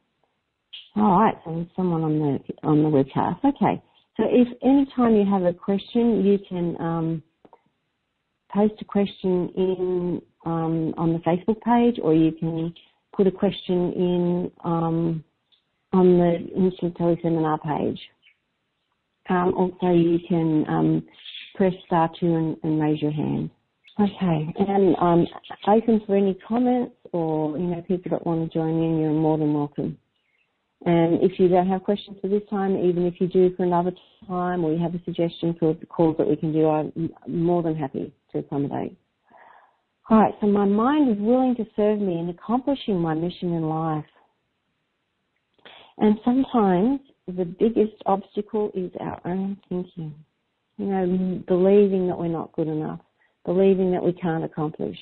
All 0.97 1.19
right. 1.21 1.35
So 1.45 1.55
there's 1.55 1.67
someone 1.75 2.03
on 2.03 2.19
the 2.19 2.39
on 2.63 2.83
the 2.83 2.89
webcast. 2.89 3.45
Okay. 3.45 3.83
So 4.17 4.25
if 4.29 4.49
any 4.63 4.87
time 4.95 5.17
you 5.17 5.27
have 5.29 5.43
a 5.43 5.53
question, 5.53 6.25
you 6.25 6.39
can 6.49 6.77
um, 6.81 7.23
post 8.53 8.75
a 8.81 8.85
question 8.85 9.51
in 9.57 10.23
um, 10.47 10.95
on 10.97 11.13
the 11.13 11.19
Facebook 11.21 11.61
page, 11.63 11.99
or 12.03 12.15
you 12.15 12.33
can 12.33 12.73
put 13.13 13.27
a 13.27 13.31
question 13.31 13.93
in 13.95 14.53
um, 14.63 15.25
on 15.93 16.19
the 16.19 16.49
Instant 16.57 16.97
Teleseminar 16.97 17.61
page. 17.63 18.01
Um, 19.29 19.55
also, 19.57 19.93
you 19.93 20.19
can 20.29 20.65
um, 20.69 21.07
press 21.57 21.73
star 21.87 22.11
two 22.21 22.35
and, 22.35 22.57
and, 22.63 22.81
raise 22.81 23.01
your 23.01 23.11
hand. 23.11 23.51
Okay, 23.99 24.55
and 24.59 24.95
um, 25.01 25.27
open 25.67 26.03
for 26.07 26.17
any 26.17 26.35
comments 26.47 26.95
or 27.13 27.57
you 27.57 27.65
know 27.65 27.83
people 27.89 28.11
that 28.11 28.27
want 28.27 28.53
to 28.53 28.59
join 28.59 28.83
in. 28.83 29.01
You're 29.01 29.13
more 29.13 29.39
than 29.39 29.55
welcome. 29.55 29.99
And 30.87 31.23
if 31.23 31.39
you 31.39 31.49
don't 31.49 31.69
have 31.69 31.83
questions 31.83 32.19
for 32.21 32.29
this 32.29 32.43
time, 32.51 32.77
even 32.77 33.07
if 33.07 33.15
you 33.19 33.27
do 33.27 33.55
for 33.57 33.65
another 33.65 33.93
time, 34.29 34.65
or 34.65 34.73
you 34.73 34.79
have 34.83 34.95
a 34.95 35.03
suggestion 35.05 35.57
for 35.59 35.75
calls 35.89 36.17
that 36.19 36.29
we 36.29 36.37
can 36.37 36.53
do, 36.53 36.69
I'm 36.69 37.11
more 37.27 37.63
than 37.63 37.75
happy 37.75 38.13
to 38.33 38.39
accommodate. 38.39 38.97
All 40.11 40.19
right, 40.19 40.35
so 40.43 40.47
my 40.47 40.67
mind 40.67 41.11
is 41.11 41.17
willing 41.19 41.55
to 41.57 41.65
serve 41.75 41.99
me 41.99 42.19
in 42.19 42.29
accomplishing 42.29 43.01
my 43.01 43.15
mission 43.15 43.55
in 43.55 43.63
life. 43.63 44.05
And 45.97 46.19
sometimes 46.23 47.01
the 47.27 47.47
biggest 47.47 47.95
obstacle 48.05 48.71
is 48.75 48.91
our 49.01 49.21
own 49.25 49.57
thinking. 49.71 50.15
You 50.77 50.87
know, 50.87 51.43
believing 51.47 52.09
that 52.09 52.19
we're 52.19 52.29
not 52.29 52.53
good 52.53 52.69
enough, 52.69 53.01
believing 53.47 53.93
that 53.93 54.05
we 54.05 54.13
can't 54.13 54.45
accomplish. 54.45 54.99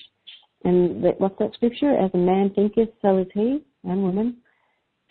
And 0.65 1.03
what's 1.19 1.39
that 1.41 1.55
scripture? 1.55 1.97
As 1.97 2.11
a 2.15 2.19
man 2.19 2.53
thinketh, 2.55 2.91
so 3.01 3.19
is 3.19 3.27
he 3.35 3.65
and 3.83 4.03
woman. 4.03 4.37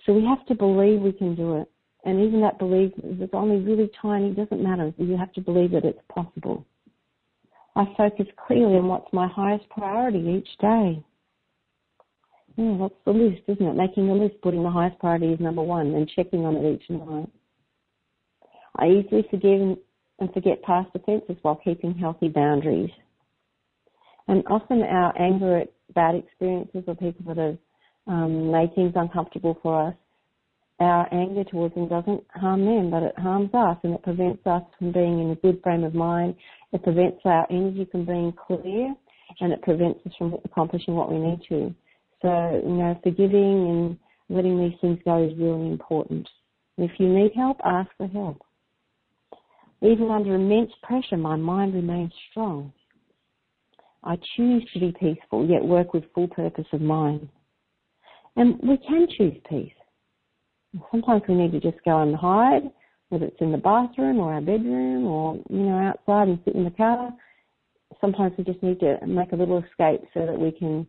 So 0.06 0.14
we 0.14 0.26
have 0.26 0.46
to 0.48 0.56
believe 0.56 1.02
we 1.02 1.12
can 1.12 1.36
do 1.36 1.58
it. 1.58 1.72
And 2.04 2.20
even 2.20 2.42
that 2.42 2.58
belief 2.58 2.92
is 3.04 3.30
only 3.34 3.58
really 3.58 3.90
tiny, 4.02 4.34
doesn't 4.34 4.64
matter. 4.64 4.94
You 4.98 5.18
have 5.18 5.32
to 5.34 5.42
believe 5.42 5.72
that 5.72 5.86
it's 5.86 6.00
possible. 6.10 6.66
I 7.76 7.86
focus 7.96 8.26
clearly 8.48 8.78
on 8.78 8.88
what's 8.88 9.14
my 9.14 9.28
highest 9.28 9.70
priority 9.70 10.20
each 10.20 10.58
day. 10.60 11.04
Yeah, 12.58 12.78
that's 12.80 12.94
the 13.06 13.12
list, 13.12 13.44
isn't 13.48 13.66
it? 13.66 13.76
Making 13.76 14.10
a 14.10 14.14
list, 14.14 14.42
putting 14.42 14.64
the 14.64 14.70
highest 14.70 15.00
priority 15.00 15.34
as 15.34 15.40
number 15.40 15.62
one 15.62 15.94
and 15.94 16.10
checking 16.10 16.46
on 16.46 16.58
it 16.58 16.82
each 16.82 16.90
night. 16.90 17.30
I 18.78 18.88
easily 18.88 19.26
forgive 19.30 19.78
and 20.20 20.34
forget 20.34 20.62
past 20.64 20.90
offences 20.96 21.38
while 21.44 21.62
keeping 21.64 21.94
healthy 21.94 22.28
boundaries. 22.28 22.92
And 24.28 24.44
often 24.48 24.82
our 24.82 25.18
anger 25.20 25.60
at 25.60 25.74
bad 25.94 26.16
experiences 26.16 26.84
or 26.88 26.96
people 26.96 27.34
that 27.34 27.38
have 27.38 27.58
um, 28.08 28.52
made 28.52 28.74
things 28.76 28.94
uncomfortable 28.96 29.58
for 29.62 29.90
us, 29.90 29.96
our 30.82 31.08
anger 31.14 31.44
towards 31.44 31.76
them 31.76 31.88
doesn't 31.88 32.24
harm 32.32 32.66
them, 32.66 32.90
but 32.90 33.04
it 33.04 33.18
harms 33.18 33.52
us 33.54 33.78
and 33.84 33.94
it 33.94 34.02
prevents 34.02 34.46
us 34.48 34.64
from 34.80 34.92
being 34.92 35.20
in 35.20 35.30
a 35.30 35.36
good 35.36 35.62
frame 35.62 35.84
of 35.84 35.94
mind. 35.94 36.36
It 36.74 36.82
prevents 36.82 37.20
our 37.24 37.46
energy 37.52 37.88
from 37.92 38.06
being 38.06 38.34
clear 38.48 38.96
and 39.40 39.54
it 39.54 39.62
prevents 39.62 40.00
us 40.06 40.14
from 40.18 40.38
accomplishing 40.44 40.96
what 40.96 41.12
we 41.12 41.20
need 41.20 41.40
to. 41.50 41.74
So, 42.24 42.62
you 42.64 42.74
know, 42.74 43.00
forgiving 43.04 43.70
and 43.70 43.98
letting 44.30 44.60
these 44.60 44.80
things 44.82 45.00
go 45.06 45.24
is 45.24 45.38
really 45.38 45.68
important. 45.70 46.28
If 46.78 46.92
you 47.00 47.10
need 47.10 47.32
help, 47.36 47.58
ask 47.64 47.90
for 47.98 48.08
help. 48.08 48.42
Even 49.84 50.10
under 50.10 50.36
immense 50.36 50.72
pressure, 50.84 51.18
my 51.18 51.36
mind 51.36 51.74
remains 51.74 52.12
strong. 52.30 52.74
I 54.04 54.18
choose 54.36 54.68
to 54.74 54.80
be 54.80 54.94
peaceful, 55.00 55.48
yet 55.48 55.64
work 55.64 55.94
with 55.94 56.12
full 56.14 56.28
purpose 56.28 56.66
of 56.72 56.82
mind. 56.82 57.30
And 58.36 58.60
we 58.64 58.78
can 58.78 59.08
choose 59.18 59.36
peace. 59.50 59.74
Sometimes 60.90 61.22
we 61.28 61.36
need 61.36 61.52
to 61.52 61.60
just 61.60 61.84
go 61.84 62.02
and 62.02 62.16
hide, 62.16 62.64
whether 63.10 63.26
it's 63.26 63.42
in 63.42 63.52
the 63.52 63.58
bathroom 63.58 64.20
or 64.20 64.34
our 64.34 64.42
bedroom 64.42 65.06
or, 65.06 65.36
you 65.50 65.64
know, 65.64 65.78
outside 65.78 66.30
and 66.30 66.40
sit 66.46 66.56
in 66.56 66.64
the 66.64 66.72
car. 66.72 67.12
Sometimes 68.00 68.34
we 68.38 68.46
just 68.46 68.64
need 68.64 68.80
to 68.80 68.98
make 69.06 69.34
a 69.34 69.36
little 69.36 69.58
escape 69.58 70.02
so 70.14 70.26
that 70.26 70.40
we 70.40 70.52
can 70.52 70.88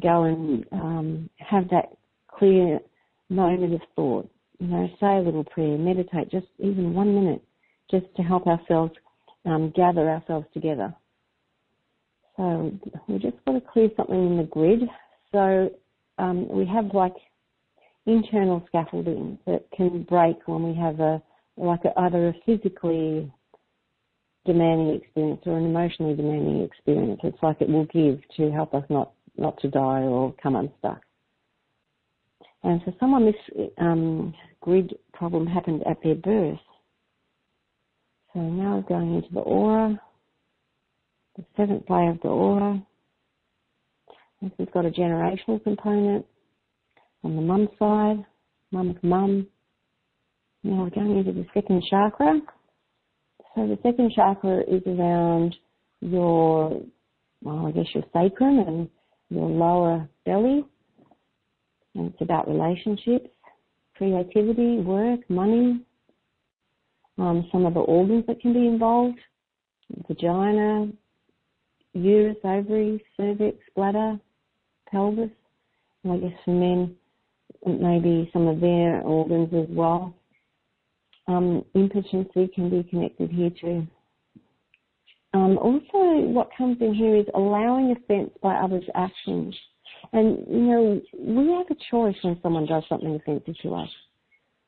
go 0.00 0.24
and 0.24 0.66
um, 0.72 1.30
have 1.38 1.68
that 1.70 1.96
clear 2.28 2.78
moment 3.30 3.74
of 3.74 3.80
thought. 3.96 4.28
You 4.58 4.66
know, 4.68 4.88
say 5.00 5.16
a 5.16 5.20
little 5.20 5.44
prayer, 5.44 5.78
meditate, 5.78 6.30
just 6.30 6.46
even 6.58 6.94
one 6.94 7.14
minute, 7.14 7.42
just 7.90 8.06
to 8.16 8.22
help 8.22 8.46
ourselves 8.46 8.92
um, 9.44 9.72
gather 9.74 10.08
ourselves 10.08 10.46
together. 10.54 10.94
So 12.36 12.72
we 13.08 13.18
just 13.18 13.36
got 13.44 13.52
to 13.52 13.60
clear 13.60 13.88
something 13.96 14.14
in 14.14 14.36
the 14.36 14.44
grid. 14.44 14.82
So 15.32 15.70
um, 16.18 16.48
we 16.48 16.66
have 16.66 16.94
like 16.94 17.14
internal 18.06 18.64
scaffolding 18.66 19.38
that 19.46 19.64
can 19.76 20.02
break 20.04 20.36
when 20.46 20.62
we 20.62 20.74
have 20.74 21.00
a 21.00 21.22
like 21.56 21.84
a, 21.84 21.98
either 22.00 22.28
a 22.28 22.34
physically 22.46 23.30
demanding 24.44 24.94
experience 24.96 25.40
or 25.46 25.56
an 25.56 25.66
emotionally 25.66 26.14
demanding 26.14 26.62
experience. 26.62 27.20
It's 27.22 27.42
like 27.42 27.60
it 27.60 27.68
will 27.68 27.84
give 27.86 28.20
to 28.36 28.50
help 28.50 28.74
us 28.74 28.84
not 28.88 29.12
not 29.36 29.60
to 29.60 29.68
die 29.68 30.02
or 30.02 30.34
come 30.42 30.56
unstuck. 30.56 31.00
And 32.64 32.82
for 32.82 32.94
someone, 33.00 33.26
this 33.26 33.70
um, 33.78 34.34
grid 34.60 34.94
problem 35.12 35.46
happened 35.46 35.82
at 35.88 35.96
their 36.02 36.14
birth. 36.14 36.58
So 38.32 38.40
now 38.40 38.76
we're 38.76 38.98
going 38.98 39.16
into 39.16 39.32
the 39.32 39.40
aura, 39.40 40.00
the 41.36 41.44
seventh 41.56 41.84
layer 41.88 42.10
of 42.10 42.20
the 42.20 42.28
aura. 42.28 42.82
This 44.42 44.50
has 44.58 44.68
got 44.74 44.84
a 44.84 44.90
generational 44.90 45.62
component 45.62 46.26
on 47.22 47.36
the 47.36 47.42
mum 47.42 47.68
side, 47.78 48.26
mum's 48.72 48.96
mum. 49.00 49.46
Now 50.64 50.82
we're 50.82 50.90
going 50.90 51.16
into 51.16 51.30
the 51.30 51.46
second 51.54 51.84
chakra. 51.88 52.40
So 53.54 53.68
the 53.68 53.78
second 53.84 54.10
chakra 54.16 54.62
is 54.62 54.82
around 54.84 55.54
your, 56.00 56.82
well, 57.40 57.66
I 57.66 57.70
guess 57.70 57.86
your 57.94 58.02
sacrum 58.12 58.58
and 58.58 58.88
your 59.30 59.48
lower 59.48 60.08
belly. 60.26 60.64
And 61.94 62.12
it's 62.12 62.20
about 62.20 62.48
relationships, 62.48 63.30
creativity, 63.96 64.78
work, 64.80 65.20
money, 65.30 65.84
um, 67.16 67.48
some 67.52 67.64
of 67.64 67.74
the 67.74 67.80
organs 67.80 68.24
that 68.26 68.40
can 68.40 68.52
be 68.54 68.66
involved, 68.66 69.20
vagina, 70.08 70.88
uterus, 71.94 72.38
ovaries, 72.42 73.00
cervix, 73.16 73.58
bladder, 73.76 74.18
pelvis. 74.92 75.30
And 76.04 76.12
I 76.12 76.16
guess 76.18 76.38
for 76.44 76.52
men, 76.52 76.94
maybe 77.66 78.30
some 78.32 78.46
of 78.46 78.60
their 78.60 79.00
organs 79.00 79.52
as 79.54 79.74
well. 79.74 80.14
Um, 81.28 81.64
impotency 81.74 82.48
can 82.54 82.70
be 82.70 82.82
connected 82.88 83.30
here 83.30 83.50
too. 83.50 83.86
Um, 85.34 85.56
also, 85.58 86.26
what 86.28 86.50
comes 86.56 86.76
in 86.80 86.94
here 86.94 87.16
is 87.16 87.26
allowing 87.34 87.92
offence 87.92 88.30
by 88.42 88.54
others' 88.54 88.84
actions. 88.94 89.54
And, 90.12 90.38
you 90.48 90.60
know, 90.60 91.00
we 91.18 91.52
have 91.52 91.70
a 91.70 91.80
choice 91.90 92.16
when 92.22 92.38
someone 92.42 92.66
does 92.66 92.82
something 92.88 93.14
offensive 93.14 93.54
to 93.62 93.74
us. 93.74 93.88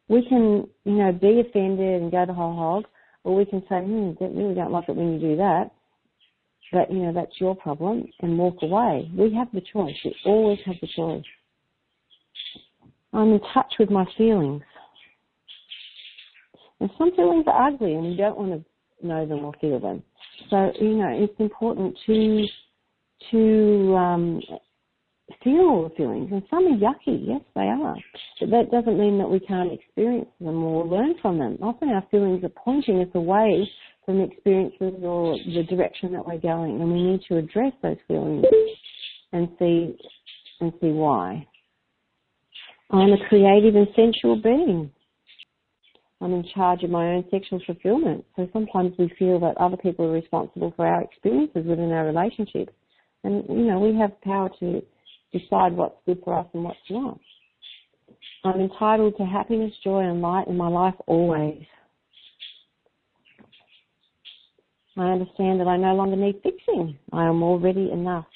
We 0.08 0.26
can, 0.28 0.68
you 0.84 0.92
know, 0.92 1.12
be 1.12 1.40
offended 1.40 2.02
and 2.02 2.10
go 2.10 2.24
the 2.24 2.32
whole 2.32 2.54
hog, 2.54 2.84
or 3.24 3.34
we 3.34 3.44
can 3.44 3.62
say, 3.68 3.80
hmm, 3.80 4.12
really 4.20 4.54
don't 4.54 4.72
like 4.72 4.88
it 4.88 4.96
when 4.96 5.14
you 5.14 5.18
do 5.18 5.36
that. 5.36 5.70
But, 6.74 6.92
you 6.92 6.98
know, 7.04 7.12
that's 7.12 7.40
your 7.40 7.54
problem 7.54 8.04
and 8.20 8.36
walk 8.36 8.56
away. 8.62 9.08
We 9.16 9.32
have 9.34 9.46
the 9.52 9.60
choice. 9.60 9.94
We 10.04 10.12
always 10.26 10.58
have 10.66 10.74
the 10.80 10.88
choice. 10.96 11.22
I'm 13.12 13.32
in 13.34 13.40
touch 13.54 13.74
with 13.78 13.90
my 13.90 14.04
feelings. 14.18 14.60
And 16.80 16.90
some 16.98 17.14
feelings 17.14 17.44
are 17.46 17.68
ugly 17.68 17.94
and 17.94 18.02
we 18.06 18.16
don't 18.16 18.36
want 18.36 18.64
to 19.00 19.06
know 19.06 19.24
them 19.24 19.44
or 19.44 19.52
feel 19.60 19.78
them. 19.78 20.02
So, 20.50 20.72
you 20.80 20.96
know, 20.96 21.10
it's 21.10 21.38
important 21.38 21.96
to, 22.06 22.44
to, 23.30 23.94
um, 23.94 24.40
feel 25.44 25.60
all 25.60 25.88
the 25.88 25.94
feelings. 25.94 26.28
And 26.32 26.42
some 26.50 26.66
are 26.66 26.76
yucky, 26.76 27.24
yes 27.24 27.40
they 27.54 27.68
are. 27.68 27.94
But 28.40 28.50
that 28.50 28.70
doesn't 28.72 28.98
mean 28.98 29.18
that 29.18 29.30
we 29.30 29.38
can't 29.38 29.72
experience 29.72 30.28
them 30.40 30.64
or 30.64 30.84
learn 30.84 31.14
from 31.22 31.38
them. 31.38 31.56
Often 31.62 31.90
our 31.90 32.04
feelings 32.10 32.42
are 32.42 32.48
pointing 32.48 33.00
us 33.00 33.14
away 33.14 33.70
from 34.04 34.20
experiences 34.20 34.94
or 35.02 35.36
the 35.46 35.64
direction 35.68 36.12
that 36.12 36.26
we're 36.26 36.38
going 36.38 36.80
and 36.80 36.92
we 36.92 37.02
need 37.02 37.20
to 37.28 37.36
address 37.38 37.72
those 37.82 37.96
feelings 38.06 38.44
and 39.32 39.48
see 39.58 39.96
and 40.60 40.72
see 40.80 40.90
why. 40.90 41.46
I'm 42.90 43.12
a 43.12 43.28
creative 43.28 43.74
and 43.74 43.88
sensual 43.96 44.40
being. 44.40 44.90
I'm 46.20 46.32
in 46.32 46.44
charge 46.54 46.82
of 46.82 46.90
my 46.90 47.06
own 47.08 47.24
sexual 47.30 47.60
fulfillment. 47.66 48.24
So 48.36 48.48
sometimes 48.52 48.94
we 48.98 49.12
feel 49.18 49.40
that 49.40 49.58
other 49.58 49.76
people 49.76 50.06
are 50.06 50.12
responsible 50.12 50.72
for 50.76 50.86
our 50.86 51.02
experiences 51.02 51.66
within 51.66 51.90
our 51.92 52.06
relationships. 52.06 52.72
And, 53.24 53.44
you 53.48 53.66
know, 53.66 53.80
we 53.80 53.98
have 53.98 54.18
power 54.22 54.50
to 54.60 54.82
decide 55.32 55.72
what's 55.72 55.96
good 56.06 56.20
for 56.24 56.38
us 56.38 56.46
and 56.54 56.64
what's 56.64 56.78
not. 56.88 57.18
I'm 58.44 58.60
entitled 58.60 59.16
to 59.16 59.24
happiness, 59.24 59.72
joy, 59.82 60.00
and 60.00 60.20
light 60.20 60.46
in 60.46 60.56
my 60.56 60.68
life 60.68 60.94
always. 61.06 61.62
I 64.96 65.10
understand 65.10 65.60
that 65.60 65.66
I 65.66 65.76
no 65.76 65.94
longer 65.94 66.16
need 66.16 66.40
fixing. 66.42 66.96
I 67.12 67.26
am 67.26 67.42
already 67.42 67.90
enough. 67.90 68.26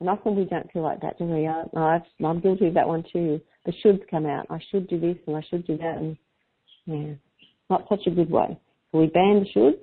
And 0.00 0.10
often 0.10 0.36
we 0.36 0.44
don't 0.44 0.70
feel 0.72 0.82
like 0.82 1.00
that, 1.00 1.18
do 1.18 1.24
we? 1.24 1.46
I, 1.46 2.00
I'm 2.24 2.40
guilty 2.40 2.66
of 2.66 2.74
that 2.74 2.88
one 2.88 3.04
too. 3.12 3.40
The 3.64 3.72
shoulds 3.84 4.02
come 4.10 4.26
out. 4.26 4.46
I 4.50 4.58
should 4.70 4.88
do 4.88 4.98
this 4.98 5.16
and 5.26 5.36
I 5.36 5.42
should 5.48 5.66
do 5.66 5.76
that, 5.78 5.96
and 5.98 6.16
yeah, 6.86 7.14
not 7.70 7.86
such 7.88 8.06
a 8.06 8.10
good 8.10 8.30
way. 8.30 8.58
So 8.90 8.98
we 8.98 9.06
ban 9.06 9.44
the 9.44 9.46
shoulds. 9.58 9.78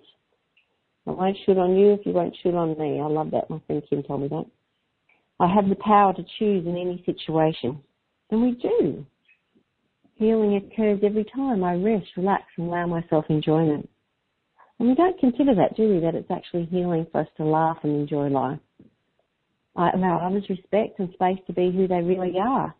I 1.07 1.11
won't 1.11 1.37
shoot 1.45 1.57
on 1.57 1.75
you 1.77 1.93
if 1.93 2.05
you 2.05 2.11
won't 2.11 2.35
shoot 2.43 2.53
on 2.53 2.77
me. 2.77 2.99
I 2.99 3.07
love 3.07 3.31
that. 3.31 3.49
My 3.49 3.59
friend 3.65 3.81
Kim 3.89 4.03
told 4.03 4.21
me 4.21 4.27
that. 4.27 4.45
I 5.39 5.47
have 5.51 5.69
the 5.69 5.75
power 5.75 6.13
to 6.13 6.23
choose 6.37 6.67
in 6.67 6.77
any 6.77 7.01
situation. 7.05 7.81
And 8.29 8.41
we 8.41 8.51
do. 8.51 9.05
Healing 10.15 10.57
occurs 10.57 10.99
every 11.01 11.23
time 11.33 11.63
I 11.63 11.75
rest, 11.75 12.07
relax, 12.17 12.43
and 12.57 12.67
allow 12.67 12.85
myself 12.87 13.25
enjoyment. 13.29 13.89
And 14.79 14.89
we 14.89 14.95
don't 14.95 15.19
consider 15.19 15.53
that, 15.55 15.75
do 15.75 15.89
we, 15.89 15.99
that 15.99 16.15
it's 16.15 16.31
actually 16.31 16.65
healing 16.65 17.05
for 17.11 17.21
us 17.21 17.27
to 17.37 17.43
laugh 17.43 17.77
and 17.83 17.93
enjoy 17.93 18.27
life. 18.27 18.59
I 19.75 19.91
allow 19.91 20.25
others 20.25 20.45
respect 20.49 20.99
and 20.99 21.11
space 21.13 21.39
to 21.47 21.53
be 21.53 21.71
who 21.71 21.87
they 21.87 22.01
really 22.01 22.35
are. 22.39 22.73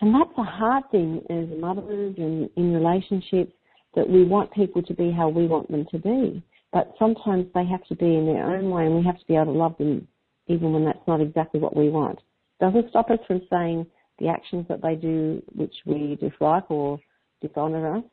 And 0.00 0.14
that's 0.14 0.38
a 0.38 0.42
hard 0.42 0.84
thing 0.90 1.22
as 1.28 1.58
mothers 1.58 2.14
and 2.16 2.48
in 2.56 2.72
relationships 2.72 3.52
that 3.94 4.08
we 4.08 4.24
want 4.24 4.52
people 4.52 4.82
to 4.82 4.94
be 4.94 5.10
how 5.10 5.28
we 5.28 5.46
want 5.46 5.70
them 5.70 5.86
to 5.90 5.98
be. 5.98 6.42
But 6.72 6.94
sometimes 6.98 7.46
they 7.54 7.66
have 7.66 7.84
to 7.88 7.96
be 7.96 8.14
in 8.14 8.26
their 8.26 8.56
own 8.56 8.70
way 8.70 8.86
and 8.86 8.94
we 8.94 9.04
have 9.04 9.18
to 9.18 9.26
be 9.26 9.34
able 9.34 9.52
to 9.52 9.58
love 9.58 9.76
them 9.78 10.06
even 10.46 10.72
when 10.72 10.84
that's 10.84 11.06
not 11.06 11.20
exactly 11.20 11.60
what 11.60 11.76
we 11.76 11.88
want. 11.88 12.18
Doesn't 12.60 12.90
stop 12.90 13.10
us 13.10 13.18
from 13.26 13.42
saying 13.50 13.86
the 14.18 14.28
actions 14.28 14.66
that 14.68 14.82
they 14.82 14.94
do 14.94 15.42
which 15.54 15.74
we 15.86 16.16
dislike 16.20 16.70
or 16.70 16.98
dishonour 17.40 17.96
us, 17.96 18.04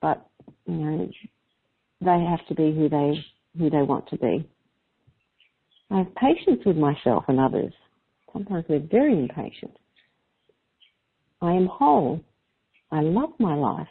but 0.00 0.28
you 0.66 0.74
know, 0.74 1.10
they 2.00 2.24
have 2.28 2.46
to 2.48 2.54
be 2.54 2.74
who 2.74 2.88
they 2.88 3.24
who 3.58 3.70
they 3.70 3.82
want 3.82 4.08
to 4.08 4.18
be. 4.18 4.48
I 5.90 5.98
have 5.98 6.14
patience 6.16 6.62
with 6.66 6.76
myself 6.76 7.24
and 7.28 7.40
others. 7.40 7.72
Sometimes 8.32 8.64
we're 8.68 8.80
very 8.80 9.18
impatient. 9.18 9.76
I 11.40 11.52
am 11.52 11.66
whole. 11.66 12.20
I 12.90 13.00
love 13.00 13.30
my 13.38 13.54
life. 13.54 13.88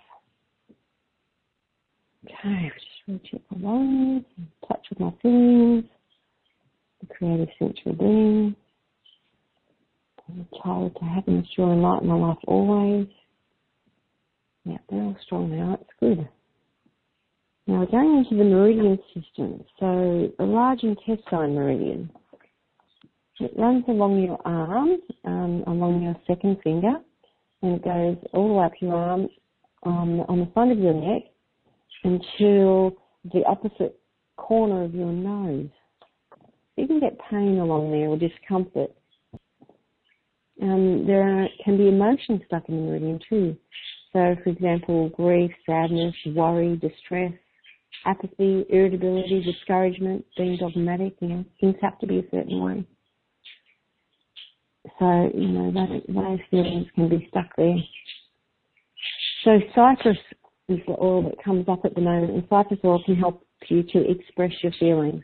Okay, 2.26 2.72
just 2.74 2.86
reach 3.08 3.34
it 3.34 3.42
along, 3.56 4.26
touch 4.68 4.86
with 4.90 5.00
my 5.00 5.12
feelings, 5.22 5.86
the 7.02 7.14
creative 7.14 7.50
sensual 7.60 7.94
being. 7.94 8.56
I'm 10.28 10.48
a 10.52 10.64
child 10.64 10.98
to 11.00 11.06
happiness, 11.06 11.48
joy 11.56 11.72
and 11.72 11.84
light 11.84 12.02
in 12.02 12.08
my 12.08 12.16
life 12.16 12.38
always. 12.48 13.08
Yeah, 14.64 14.78
they're 14.90 15.02
all 15.02 15.16
strong 15.24 15.56
now, 15.56 15.78
it's 15.80 15.90
good. 16.00 16.28
We're 17.86 18.02
going 18.02 18.18
into 18.18 18.36
the 18.36 18.50
meridian 18.50 18.98
system. 19.14 19.64
So 19.80 20.32
the 20.40 20.44
large 20.44 20.82
intestine 20.82 21.54
meridian. 21.54 22.10
It 23.40 23.52
runs 23.58 23.84
along 23.88 24.24
your 24.24 24.40
arm, 24.44 24.98
um, 25.26 25.64
along 25.68 26.02
your 26.02 26.16
second 26.26 26.58
finger, 26.64 26.96
and 27.62 27.76
it 27.76 27.84
goes 27.84 28.18
all 28.34 28.48
the 28.48 28.54
way 28.56 28.66
up 28.66 28.72
your 28.80 28.96
arm 28.96 29.28
um, 29.86 30.22
on 30.22 30.40
the 30.40 30.50
front 30.54 30.72
of 30.72 30.80
your 30.80 30.94
neck 30.94 31.24
until 32.04 32.96
the 33.32 33.44
opposite 33.46 34.00
corner 34.38 34.84
of 34.84 34.96
your 34.96 35.12
nose. 35.12 35.70
You 36.78 36.88
can 36.88 37.00
get 37.00 37.20
pain 37.30 37.60
along 37.60 37.92
there 37.92 38.08
or 38.08 38.18
discomfort. 38.18 38.92
Um, 40.60 41.06
there 41.06 41.22
are, 41.22 41.48
can 41.64 41.78
be 41.78 41.90
emotions 41.90 42.42
stuck 42.48 42.68
in 42.68 42.78
the 42.78 42.82
meridian 42.82 43.20
too. 43.30 43.56
So, 44.14 44.36
for 44.44 44.50
example, 44.50 45.10
grief, 45.10 45.52
sadness, 45.68 46.16
worry, 46.28 46.78
distress, 46.78 47.34
apathy, 48.06 48.66
irritability, 48.70 49.44
discouragement, 49.44 50.26
being 50.38 50.58
dogmatic, 50.58 51.16
you 51.22 51.28
know, 51.30 51.46
things 51.60 51.76
have 51.82 52.00
to 52.00 52.08
be 52.08 52.20
a 52.20 52.30
certain 52.32 52.62
way. 52.62 52.86
So, 55.00 55.30
you 55.34 55.48
know, 55.48 55.72
those, 55.72 56.02
those 56.08 56.40
feelings 56.52 56.88
can 56.96 57.10
be 57.10 57.28
stuck 57.30 57.48
there. 57.58 57.78
So 59.44 59.60
cypress 59.74 60.18
is 60.70 60.80
the 60.88 60.96
oil 61.00 61.24
that 61.24 61.44
comes 61.44 61.66
up 61.68 61.82
at 61.86 61.96
the 61.96 62.02
moment, 62.02 62.34
and 62.34 62.44
cypress 62.50 62.80
oil 62.84 63.02
can 63.06 63.16
help 63.16 63.46
you 63.68 63.84
to 63.84 64.10
express 64.10 64.52
your 64.62 64.72
feelings. 64.80 65.24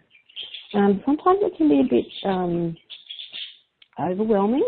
Um, 0.73 1.01
sometimes 1.05 1.39
it 1.41 1.57
can 1.57 1.69
be 1.69 1.81
a 1.81 1.89
bit 1.89 2.05
um, 2.25 2.75
overwhelming, 3.99 4.65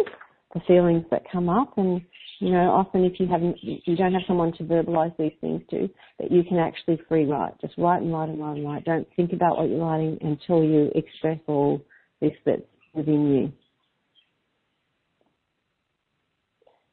the 0.54 0.60
feelings 0.68 1.06
that 1.12 1.24
come 1.32 1.50
up, 1.50 1.78
and 1.78 2.02
you 2.44 2.52
know, 2.52 2.72
often 2.72 3.06
if 3.06 3.22
you 3.22 3.28
haven't, 3.28 3.58
you 3.62 3.96
don't 3.96 4.12
have 4.12 4.24
someone 4.28 4.52
to 4.58 4.64
verbalise 4.64 5.16
these 5.18 5.32
things 5.40 5.62
to, 5.70 5.90
that 6.20 6.30
you 6.30 6.44
can 6.44 6.58
actually 6.58 7.00
free 7.08 7.24
write. 7.24 7.54
Just 7.62 7.74
write 7.78 8.02
and 8.02 8.14
write 8.14 8.28
and 8.28 8.40
write 8.40 8.58
and 8.58 8.66
write. 8.66 8.84
Don't 8.84 9.08
think 9.16 9.32
about 9.32 9.58
what 9.58 9.70
you're 9.70 9.80
writing 9.80 10.18
until 10.22 10.62
you 10.62 10.92
express 10.94 11.40
all 11.48 11.82
this 12.20 12.34
that's 12.46 12.62
within 12.94 13.34
you. 13.34 13.54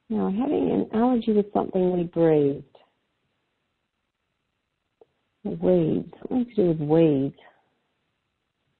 Now, 0.09 0.31
having 0.31 0.71
an 0.71 0.89
allergy 0.95 1.33
with 1.33 1.53
something 1.53 1.97
we 1.97 2.05
breathed. 2.05 2.65
Weeds, 5.43 6.13
something 6.21 6.47
to 6.47 6.55
do 6.55 6.69
with 6.69 6.81
weeds. 6.81 7.39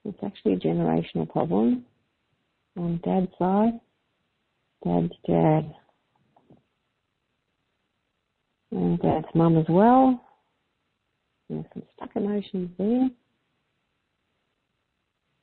It's 0.05 0.19
actually 0.25 0.53
a 0.53 0.59
generational 0.59 1.29
problem 1.29 1.85
on 2.77 3.01
dad's 3.05 3.33
side. 3.39 3.81
Dad's 4.85 5.13
dad. 5.27 5.75
And 8.73 9.01
uh, 9.01 9.03
Dad's 9.03 9.35
mum 9.35 9.59
as 9.59 9.67
well. 9.69 10.23
There's 11.49 11.65
some 11.75 11.83
stuck 11.97 12.11
emotions 12.15 12.71
there. 12.79 13.09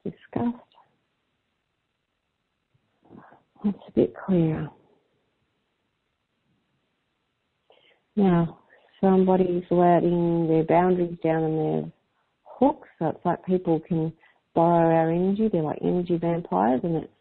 Disgust. 0.06 0.64
That's 3.64 3.78
a 3.88 3.92
bit 3.92 4.14
clearer. 4.26 4.70
Now, 8.16 8.60
somebody's 9.02 9.64
letting 9.70 10.48
their 10.48 10.64
boundaries 10.64 11.18
down 11.24 11.44
and 11.44 11.58
their 11.60 11.92
hooks, 12.44 12.88
so 12.98 13.08
it's 13.08 13.26
like 13.26 13.46
people 13.46 13.80
can 13.82 14.14
borrow 14.56 14.96
our 14.96 15.12
energy. 15.12 15.50
They're 15.52 15.62
like 15.62 15.80
energy 15.84 16.18
vampires, 16.18 16.82
and 16.84 16.96
it's 16.96 17.14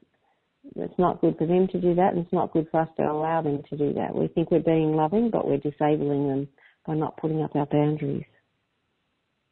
it's 0.79 0.99
not 0.99 1.21
good 1.21 1.37
for 1.39 1.47
them 1.47 1.69
to 1.69 1.81
do 1.81 1.95
that, 1.95 2.12
and 2.12 2.25
it's 2.25 2.33
not 2.33 2.53
good 2.53 2.69
for 2.71 2.81
us 2.81 2.89
to 2.97 3.03
allow 3.03 3.43
them 3.43 3.62
to 3.71 3.77
do 3.77 3.93
that. 3.95 4.15
We 4.15 4.29
think 4.29 4.51
we're 4.51 4.61
being 4.61 4.95
loving, 4.95 5.31
but 5.31 5.47
we're 5.47 5.57
disabling 5.59 6.29
them 6.29 6.49
by 6.87 6.95
not 6.95 7.17
putting 7.17 7.43
up 7.43 7.57
our 7.57 7.67
boundaries. 7.67 8.25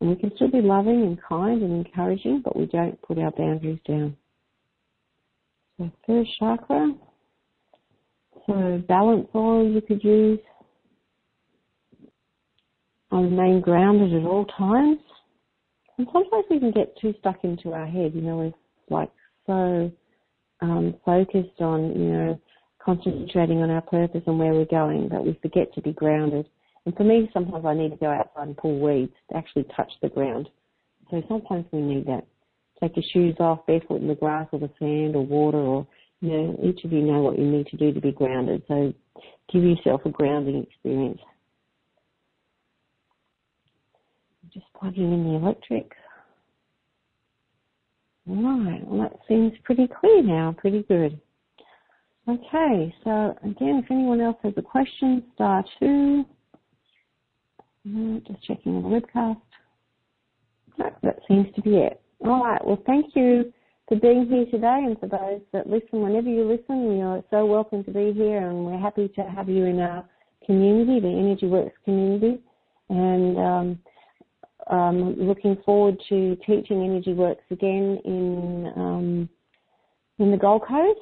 And 0.00 0.10
we 0.10 0.16
can 0.16 0.32
still 0.36 0.50
be 0.50 0.60
loving 0.60 1.02
and 1.02 1.18
kind 1.26 1.62
and 1.62 1.86
encouraging, 1.86 2.42
but 2.44 2.56
we 2.56 2.66
don't 2.66 3.00
put 3.02 3.18
our 3.18 3.30
boundaries 3.30 3.80
down. 3.86 4.16
So 5.78 5.90
first 6.06 6.30
chakra. 6.38 6.92
So 8.46 8.82
balance 8.86 9.28
oil 9.34 9.68
you 9.68 9.80
could 9.80 10.04
use. 10.04 10.40
I 13.10 13.16
remain 13.16 13.60
grounded 13.60 14.12
at 14.14 14.26
all 14.26 14.44
times. 14.44 14.98
And 15.96 16.06
sometimes 16.12 16.44
we 16.50 16.58
can 16.58 16.72
get 16.72 16.96
too 17.00 17.14
stuck 17.20 17.44
into 17.44 17.72
our 17.72 17.86
head, 17.86 18.12
you 18.14 18.20
know, 18.20 18.36
we're 18.36 18.96
like 18.98 19.10
so 19.46 19.90
um, 20.60 20.94
focused 21.04 21.60
on, 21.60 21.92
you 21.98 22.12
know, 22.12 22.40
concentrating 22.84 23.62
on 23.62 23.70
our 23.70 23.80
purpose 23.82 24.22
and 24.26 24.38
where 24.38 24.52
we're 24.52 24.66
going 24.66 25.08
that 25.08 25.24
we 25.24 25.38
forget 25.40 25.72
to 25.74 25.80
be 25.80 25.92
grounded. 25.92 26.48
And 26.84 26.94
for 26.96 27.04
me, 27.04 27.30
sometimes 27.32 27.64
I 27.64 27.74
need 27.74 27.90
to 27.90 27.96
go 27.96 28.10
outside 28.10 28.48
and 28.48 28.56
pull 28.56 28.78
weeds 28.78 29.12
to 29.30 29.36
actually 29.36 29.64
touch 29.74 29.90
the 30.02 30.08
ground. 30.08 30.48
So 31.10 31.22
sometimes 31.28 31.64
we 31.72 31.80
need 31.80 32.06
that. 32.06 32.26
Take 32.80 32.96
your 32.96 33.04
shoes 33.12 33.36
off, 33.40 33.66
barefoot 33.66 34.02
in 34.02 34.08
the 34.08 34.14
grass 34.14 34.48
or 34.52 34.58
the 34.58 34.70
sand 34.78 35.16
or 35.16 35.24
water 35.24 35.58
or, 35.58 35.86
you 36.20 36.30
know, 36.30 36.58
each 36.62 36.84
of 36.84 36.92
you 36.92 37.00
know 37.00 37.20
what 37.22 37.38
you 37.38 37.46
need 37.46 37.66
to 37.68 37.76
do 37.76 37.92
to 37.92 38.00
be 38.00 38.12
grounded. 38.12 38.62
So 38.68 38.92
give 39.52 39.62
yourself 39.62 40.02
a 40.04 40.10
grounding 40.10 40.62
experience. 40.62 41.20
Just 44.52 44.66
plugging 44.78 45.12
in 45.12 45.24
the 45.24 45.36
electrics. 45.36 45.96
Right, 48.26 48.80
well 48.86 49.02
that 49.02 49.18
seems 49.28 49.52
pretty 49.64 49.86
clear 50.00 50.22
now, 50.22 50.54
pretty 50.56 50.82
good. 50.88 51.20
Okay, 52.26 52.94
so 53.04 53.36
again, 53.42 53.82
if 53.84 53.90
anyone 53.90 54.20
else 54.20 54.38
has 54.42 54.54
a 54.56 54.62
question, 54.62 55.24
star 55.34 55.62
two. 55.78 56.24
Just 58.26 58.42
checking 58.44 58.80
the 58.82 58.88
webcast. 58.88 59.40
that 60.78 61.18
seems 61.28 61.54
to 61.54 61.60
be 61.60 61.76
it. 61.76 62.00
All 62.24 62.42
right, 62.42 62.64
well 62.64 62.82
thank 62.86 63.14
you 63.14 63.52
for 63.88 63.96
being 63.96 64.26
here 64.26 64.46
today 64.46 64.84
and 64.86 64.98
for 64.98 65.06
those 65.06 65.42
that 65.52 65.68
listen, 65.68 66.00
whenever 66.00 66.28
you 66.28 66.44
listen, 66.44 66.96
you're 66.96 67.22
so 67.30 67.44
welcome 67.44 67.84
to 67.84 67.90
be 67.90 68.12
here 68.14 68.48
and 68.48 68.64
we're 68.64 68.78
happy 68.78 69.08
to 69.08 69.22
have 69.22 69.50
you 69.50 69.66
in 69.66 69.78
our 69.80 70.02
community, 70.46 71.00
the 71.00 71.08
Energy 71.08 71.46
Works 71.46 71.76
community. 71.84 72.40
And 72.88 73.38
um, 73.38 73.78
um, 74.70 75.14
looking 75.18 75.56
forward 75.64 75.96
to 76.08 76.36
teaching 76.46 76.82
Energy 76.84 77.12
Works 77.12 77.44
again 77.50 77.98
in 78.04 78.72
um, 78.76 79.28
in 80.18 80.30
the 80.30 80.36
Gold 80.36 80.62
Coast 80.66 81.00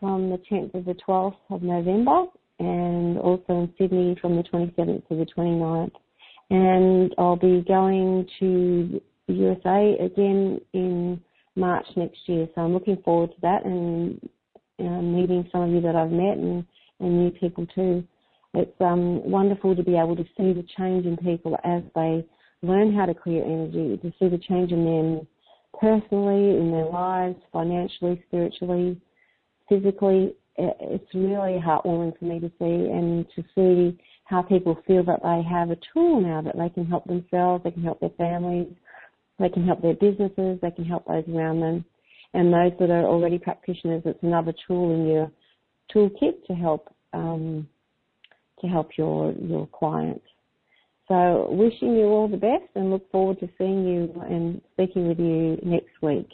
from 0.00 0.30
the 0.30 0.38
10th 0.50 0.72
to 0.72 0.80
the 0.82 0.96
12th 1.06 1.36
of 1.50 1.62
November, 1.62 2.26
and 2.58 3.18
also 3.18 3.44
in 3.48 3.74
Sydney 3.78 4.16
from 4.20 4.36
the 4.36 4.42
27th 4.42 5.08
to 5.08 5.16
the 5.16 5.26
29th. 5.36 5.90
And 6.50 7.14
I'll 7.18 7.36
be 7.36 7.64
going 7.66 8.26
to 8.38 9.00
the 9.26 9.34
USA 9.34 9.96
again 10.04 10.60
in 10.72 11.20
March 11.56 11.86
next 11.96 12.18
year. 12.26 12.46
So 12.54 12.60
I'm 12.60 12.72
looking 12.72 12.98
forward 13.04 13.30
to 13.30 13.40
that 13.42 13.64
and 13.64 14.20
uh, 14.78 15.02
meeting 15.02 15.48
some 15.50 15.62
of 15.62 15.70
you 15.70 15.80
that 15.80 15.96
I've 15.96 16.10
met 16.10 16.36
and, 16.36 16.64
and 17.00 17.24
new 17.24 17.30
people 17.30 17.66
too. 17.74 18.04
It's 18.54 18.80
um, 18.80 19.28
wonderful 19.28 19.74
to 19.74 19.82
be 19.82 19.96
able 19.96 20.16
to 20.16 20.24
see 20.36 20.52
the 20.52 20.64
change 20.76 21.06
in 21.06 21.16
people 21.16 21.56
as 21.64 21.82
they 21.94 22.24
learn 22.64 22.94
how 22.94 23.06
to 23.06 23.14
clear 23.14 23.44
energy, 23.44 23.98
to 23.98 24.12
see 24.18 24.28
the 24.28 24.38
change 24.38 24.72
in 24.72 24.84
them 24.84 25.26
personally, 25.78 26.56
in 26.56 26.70
their 26.70 26.86
lives, 26.86 27.36
financially, 27.52 28.22
spiritually, 28.28 29.00
physically. 29.68 30.34
It's 30.56 31.14
really 31.14 31.60
heartwarming 31.60 32.18
for 32.18 32.24
me 32.24 32.40
to 32.40 32.48
see 32.58 32.90
and 32.90 33.26
to 33.34 33.42
see 33.54 33.98
how 34.24 34.42
people 34.42 34.78
feel 34.86 35.04
that 35.04 35.20
they 35.22 35.42
have 35.48 35.70
a 35.70 35.78
tool 35.92 36.20
now 36.20 36.40
that 36.42 36.56
they 36.56 36.68
can 36.68 36.86
help 36.86 37.04
themselves, 37.06 37.64
they 37.64 37.70
can 37.70 37.82
help 37.82 38.00
their 38.00 38.10
families, 38.10 38.68
they 39.38 39.48
can 39.48 39.66
help 39.66 39.82
their 39.82 39.94
businesses, 39.94 40.58
they 40.62 40.70
can 40.70 40.84
help 40.84 41.06
those 41.06 41.24
around 41.28 41.60
them. 41.60 41.84
And 42.32 42.52
those 42.52 42.72
that 42.80 42.90
are 42.90 43.04
already 43.04 43.38
practitioners, 43.38 44.02
it's 44.04 44.22
another 44.22 44.54
tool 44.66 44.94
in 44.94 45.06
your 45.06 45.30
toolkit 45.94 46.44
to 46.46 46.54
help 46.54 46.92
um, 47.12 47.68
to 48.60 48.66
help 48.66 48.90
your 48.96 49.32
your 49.32 49.66
clients. 49.68 50.26
So 51.08 51.48
wishing 51.50 51.96
you 51.96 52.06
all 52.06 52.28
the 52.28 52.36
best 52.36 52.64
and 52.74 52.90
look 52.90 53.10
forward 53.10 53.40
to 53.40 53.48
seeing 53.58 53.86
you 53.86 54.22
and 54.22 54.60
speaking 54.72 55.08
with 55.08 55.18
you 55.18 55.58
next 55.62 56.00
week. 56.00 56.28